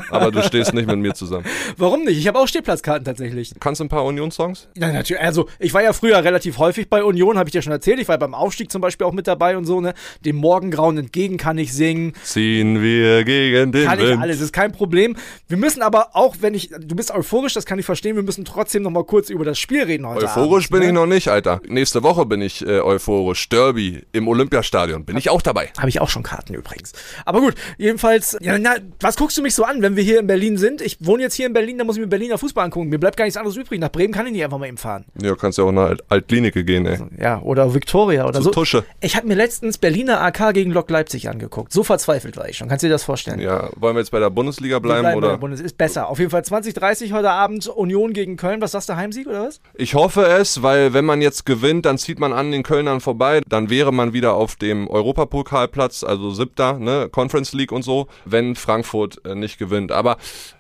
Aber 0.10 0.32
du 0.32 0.42
stehst 0.42 0.74
nicht 0.74 0.88
mit 0.88 0.98
mir 0.98 1.14
zusammen. 1.14 1.46
Warum 1.78 2.04
nicht? 2.04 2.18
Ich 2.18 2.28
habe 2.28 2.40
auch 2.40 2.48
Stehplatzkarten 2.48 3.06
tatsächlich. 3.06 3.54
Kannst 3.60 3.80
du 3.80 3.86
ein 3.86 3.90
paar 3.90 4.04
Union-Songs? 4.06 4.68
Ja, 4.76 4.92
natürlich. 4.92 5.22
Also, 5.22 5.48
ich 5.60 5.74
war 5.74 5.84
ja 5.84 5.94
früher 5.94 6.24
relativ 6.24 6.58
häufig 6.58 6.90
bei 6.90 7.04
Union, 7.04 7.38
habe 7.38 7.50
ich 7.50 7.54
dir 7.54 7.62
schon 7.62 7.72
erzählt. 7.72 8.00
Ich 8.00 8.08
war 8.08 8.18
beim 8.18 8.34
Aufstieg 8.34 8.72
zum 8.72 8.82
Beispiel 8.82 9.06
auch 9.06 9.14
mit 9.14 9.28
dabei 9.28 9.58
und 9.58 9.66
so, 9.66 9.80
ne? 9.80 9.94
Dem 10.26 10.38
Morgengrauen 10.38 10.98
entgegen 10.98 11.38
kann 11.38 11.58
ich 11.60 11.72
singen. 11.74 12.14
Ziehen 12.24 12.82
wir 12.82 13.24
gegen 13.24 13.72
den 13.72 13.86
Kann 13.86 14.00
Wind. 14.00 14.10
ich 14.16 14.20
alles, 14.20 14.42
ist 14.42 14.54
kein 14.54 14.72
Problem. 14.72 15.16
Wir 15.48 15.58
müssen 15.58 15.84
aber 15.84 16.16
auch, 16.16 16.38
wenn 16.40 16.56
ich, 16.56 16.70
du 16.70 16.96
bist 16.96 17.12
euphorisch, 17.12 17.54
das 17.54 17.66
kann 17.68 17.78
ich 17.78 17.86
verstehen, 17.86 18.16
wir 18.16 18.24
müssen 18.24 18.44
trotzdem 18.44 18.82
noch 18.84 18.92
mal 18.92 19.04
kurz 19.04 19.30
über 19.30 19.46
das 19.46 19.60
Spiel 19.60 19.84
reden 19.84 20.08
heute 20.08 20.26
Euphorisch 20.26 20.66
Abend, 20.66 20.72
bin 20.72 20.80
ne? 20.80 20.88
ich 20.88 20.94
noch 20.94 21.06
nicht, 21.06 21.28
Alter. 21.28 21.62
Nächste 21.68 22.02
Woche 22.02 22.26
bin 22.26 22.42
ich 22.42 22.66
äh, 22.66 22.80
euphorisch. 22.80 23.50
Derby 23.50 24.04
im 24.14 24.28
Olympiastadion. 24.28 25.06
Bin 25.06 25.16
ich 25.18 25.30
auch 25.30 25.42
dabei. 25.42 25.70
Habe 25.78 25.90
ich 25.90 26.02
auch 26.02 26.10
schon 26.10 26.24
Karten 26.24 26.54
übrigens. 26.54 26.94
Aber 27.26 27.40
gut, 27.40 27.56
jedenfalls, 27.78 28.36
ja, 28.48 28.58
na, 28.58 28.76
was 29.00 29.16
guckst 29.18 29.38
du 29.38 29.42
mich 29.42 29.56
so 29.56 29.64
an, 29.64 29.82
wenn 29.82 29.96
wir 29.96 30.04
hier 30.04 30.20
in 30.20 30.28
Berlin 30.28 30.58
sind? 30.58 30.82
Ich 30.82 30.98
wohne 31.00 31.24
jetzt 31.24 31.36
hier 31.36 31.48
in 31.48 31.54
Berlin, 31.54 31.78
da 31.78 31.84
muss 31.84 31.98
ich 31.98 32.02
mir 32.02 32.08
Berliner 32.08 32.38
Fußball 32.38 32.66
angucken. 32.66 32.90
Mir 32.90 33.00
bleibt 33.00 33.18
gar 33.18 33.26
nichts 33.26 33.38
anderes 33.38 33.56
übrig. 33.58 33.80
Nach 33.80 33.92
Bremen 33.92 34.14
kann 34.14 34.26
ich 34.26 34.32
nicht 34.32 34.44
einfach 34.44 34.58
mal 34.58 34.68
eben 34.68 34.78
fahren. 34.78 35.06
Ja, 35.22 35.36
kannst 35.36 35.58
ja 35.58 35.64
auch 35.64 35.70
in 35.70 35.78
eine 35.78 35.88
Alt 35.88 36.04
Altklinike 36.10 36.64
gehen, 36.64 36.86
ey. 36.86 37.00
Ja, 37.20 37.42
oder 37.42 37.74
Victoria 37.74 38.26
oder 38.26 38.40
Zu 38.40 38.44
so. 38.44 38.52
Tusche. 38.52 38.84
Ich 39.02 39.16
habe 39.16 39.28
mir 39.28 39.36
letztens 39.36 39.78
Berliner 39.78 40.22
AK 40.22 40.54
gegen 40.54 40.72
Lok 40.72 40.90
Leipzig 40.90 41.30
angeguckt. 41.30 41.72
So 41.72 41.84
verzweifelt 41.84 42.38
war 42.38 42.50
ich 42.50 42.58
schon. 42.58 42.68
Kannst 42.68 42.84
du 42.84 42.88
dir 42.88 42.94
das 42.94 43.04
vorstellen? 43.04 43.40
Ja, 43.40 43.70
wollen 43.76 43.96
wir 43.96 44.00
jetzt 44.00 44.12
bei 44.12 44.20
der 44.20 44.30
Bundesliga 44.30 44.80
bleiben, 44.80 45.02
bleiben 45.02 45.22
bei 45.22 45.28
der 45.28 45.30
oder? 45.32 45.38
Bundes 45.40 45.62
ist 45.62 45.78
besser. 45.78 46.08
Auf 46.10 46.20
jeden 46.20 46.32
Fall 46.32 46.44
2030 46.44 47.14
heute 47.14 47.32
Abend 47.32 47.68
Union 47.68 48.14
gegen 48.14 48.38
Köln. 48.38 48.62
Was 48.62 48.72
sagst 48.72 48.90
du, 48.90 48.96
Heimsieg 48.96 49.28
oder 49.28 49.48
was? 49.48 49.62
Ich 49.76 49.96
hoffe 49.96 50.26
es, 50.26 50.62
weil 50.64 50.94
wenn 50.94 51.06
man 51.06 51.22
jetzt 51.22 51.46
gewinnt, 51.46 51.86
dann 51.86 51.98
zieht 51.98 52.20
man 52.20 52.34
an 52.34 52.52
den 52.52 52.64
Kölnern 52.64 53.02
vorbei. 53.02 53.42
Dann 53.48 53.70
wäre 53.70 53.92
man 53.92 54.14
wieder 54.14 54.34
auf 54.34 54.56
dem 54.56 54.88
Europapokalplatz, 54.88 56.04
also 56.04 56.32
siebter, 56.32 56.80
ne, 56.80 57.10
Conference 57.12 57.54
League 57.54 57.72
und 57.72 57.84
so, 57.84 58.08
wenn 58.26 58.37
Frankfurt 58.56 59.26
äh, 59.26 59.36
nicht 59.36 59.58
gewinnt. 59.58 59.92
Aber 59.92 60.18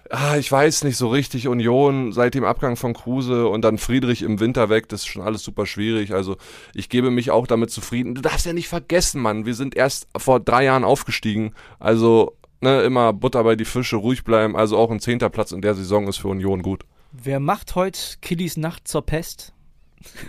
ah, 0.09 0.37
ich 0.37 0.51
weiß 0.51 0.83
nicht 0.83 0.97
so 0.97 1.09
richtig, 1.09 1.47
Union 1.47 2.11
seit 2.11 2.33
dem 2.33 2.43
Abgang 2.43 2.75
von 2.75 2.93
Kruse 2.93 3.47
und 3.47 3.61
dann 3.61 3.77
Friedrich 3.77 4.21
im 4.21 4.39
Winter 4.39 4.69
weg, 4.69 4.89
das 4.89 5.01
ist 5.01 5.07
schon 5.07 5.21
alles 5.21 5.43
super 5.43 5.65
schwierig. 5.65 6.13
Also 6.13 6.37
ich 6.73 6.89
gebe 6.89 7.11
mich 7.11 7.31
auch 7.31 7.47
damit 7.47 7.71
zufrieden. 7.71 8.15
Du 8.15 8.21
darfst 8.21 8.45
ja 8.45 8.53
nicht 8.53 8.67
vergessen, 8.67 9.21
Mann, 9.21 9.45
wir 9.45 9.53
sind 9.53 9.75
erst 9.75 10.07
vor 10.17 10.39
drei 10.39 10.65
Jahren 10.65 10.83
aufgestiegen. 10.83 11.53
Also 11.79 12.35
ne, 12.61 12.81
immer 12.81 13.13
Butter 13.13 13.43
bei 13.43 13.55
die 13.55 13.65
Fische, 13.65 13.97
ruhig 13.97 14.23
bleiben. 14.23 14.55
Also 14.55 14.77
auch 14.77 14.91
ein 14.91 14.99
zehnter 14.99 15.29
Platz 15.29 15.51
in 15.51 15.61
der 15.61 15.75
Saison 15.75 16.07
ist 16.07 16.17
für 16.17 16.27
Union 16.27 16.61
gut. 16.61 16.83
Wer 17.11 17.39
macht 17.39 17.75
heute 17.75 17.99
Kiddies 18.21 18.57
Nacht 18.57 18.87
zur 18.87 19.01
Pest? 19.01 19.53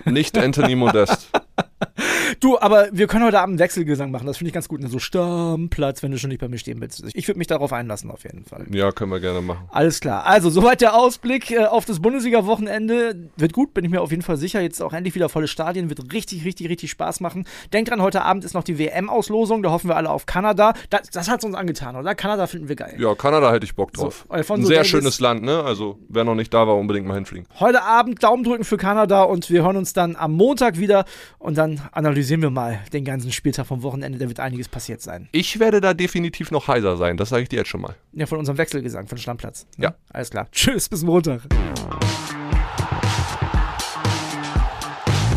Nicht 0.05 0.39
Anthony 0.39 0.75
Modest. 0.75 1.31
Du, 2.41 2.59
aber 2.59 2.89
wir 2.93 3.07
können 3.07 3.25
heute 3.25 3.41
Abend 3.41 3.55
einen 3.55 3.59
Wechselgesang 3.59 4.11
machen. 4.11 4.27
Das 4.27 4.37
finde 4.37 4.49
ich 4.49 4.55
ganz 4.55 4.69
gut. 4.69 4.81
So 4.89 4.99
Stammplatz, 4.99 6.03
wenn 6.03 6.11
du 6.11 6.19
schon 6.19 6.29
nicht 6.29 6.41
bei 6.41 6.49
mir 6.49 6.59
stehen 6.59 6.81
willst. 6.81 7.03
Ich 7.15 7.27
würde 7.27 7.39
mich 7.39 7.47
darauf 7.47 7.73
einlassen, 7.73 8.11
auf 8.11 8.25
jeden 8.25 8.45
Fall. 8.45 8.67
Ja, 8.71 8.93
können 8.93 9.11
wir 9.11 9.21
gerne 9.21 9.41
machen. 9.41 9.67
Alles 9.71 10.01
klar. 10.01 10.27
Also, 10.27 10.51
soweit 10.51 10.81
der 10.81 10.95
Ausblick 10.95 11.51
äh, 11.51 11.65
auf 11.65 11.85
das 11.85 12.01
Bundesliga-Wochenende. 12.01 13.31
Wird 13.37 13.53
gut, 13.53 13.75
bin 13.75 13.85
ich 13.85 13.91
mir 13.91 14.03
auf 14.03 14.11
jeden 14.11 14.23
Fall 14.23 14.37
sicher. 14.37 14.61
Jetzt 14.61 14.83
auch 14.83 14.93
endlich 14.93 15.15
wieder 15.15 15.29
volle 15.29 15.49
Stadien. 15.49 15.89
Wird 15.89 16.13
richtig, 16.13 16.45
richtig, 16.45 16.69
richtig 16.69 16.91
Spaß 16.91 17.21
machen. 17.21 17.47
Denk 17.73 17.89
dran, 17.89 18.03
heute 18.03 18.23
Abend 18.23 18.45
ist 18.45 18.55
noch 18.55 18.65
die 18.65 18.79
WM-Auslosung. 18.79 19.63
Da 19.63 19.71
hoffen 19.71 19.89
wir 19.89 19.97
alle 19.97 20.11
auf 20.11 20.27
Kanada. 20.27 20.75
Das, 20.91 21.09
das 21.11 21.29
hat 21.29 21.45
uns 21.45 21.55
angetan, 21.55 21.97
oder? 21.97 22.15
Kanada 22.15 22.47
finden 22.47 22.69
wir 22.69 22.77
geil. 22.77 22.97
Ja, 22.99 23.15
Kanada 23.15 23.53
hätte 23.53 23.65
ich 23.65 23.75
Bock 23.75 23.93
drauf. 23.93 24.27
So, 24.29 24.35
Ein 24.35 24.65
sehr 24.65 24.77
Davies. 24.79 24.91
schönes 24.91 25.21
Land, 25.21 25.43
ne? 25.43 25.63
Also, 25.65 25.99
wer 26.09 26.25
noch 26.25 26.35
nicht 26.35 26.53
da 26.53 26.67
war, 26.67 26.77
unbedingt 26.77 27.07
mal 27.07 27.15
hinfliegen. 27.15 27.47
Heute 27.59 27.83
Abend 27.83 28.23
Daumen 28.23 28.45
drücken 28.45 28.65
für 28.65 28.77
Kanada 28.77 29.23
und 29.23 29.51
wir 29.51 29.63
hören 29.63 29.77
uns 29.77 29.93
dann 29.93 30.17
am 30.17 30.33
Montag 30.33 30.79
wieder 30.79 31.05
und 31.39 31.57
dann 31.77 31.89
analysieren 31.93 32.43
wir 32.43 32.51
mal 32.51 32.81
den 32.93 33.05
ganzen 33.05 33.33
Spieltag 33.33 33.67
vom 33.67 33.83
Wochenende. 33.83 34.19
Da 34.19 34.29
wird 34.29 34.41
einiges 34.41 34.69
passiert 34.69 35.01
sein. 35.01 35.29
Ich 35.33 35.59
werde 35.59 35.81
da 35.81 35.95
definitiv 35.95 36.51
noch 36.51 36.69
heiser 36.69 36.97
sein, 36.97 37.17
das 37.17 37.29
sage 37.31 37.43
ich 37.43 37.49
dir 37.49 37.57
jetzt 37.57 37.69
schon 37.69 37.81
mal. 37.81 37.95
Ja, 38.13 38.27
von 38.27 38.39
unserem 38.39 38.59
Wechselgesang, 38.59 39.07
von 39.07 39.19
Stammplatz. 39.19 39.67
Ne? 39.77 39.85
Ja. 39.85 39.95
Alles 40.11 40.31
klar. 40.31 40.49
Tschüss, 40.53 40.89
bis 40.89 41.03
Montag. 41.03 41.43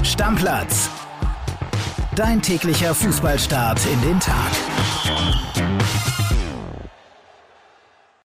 Stammplatz. 0.03 0.89
Dein 2.15 2.41
täglicher 2.41 2.93
Fußballstart 2.93 3.85
in 3.85 4.01
den 4.01 4.19
Tag. 4.19 4.51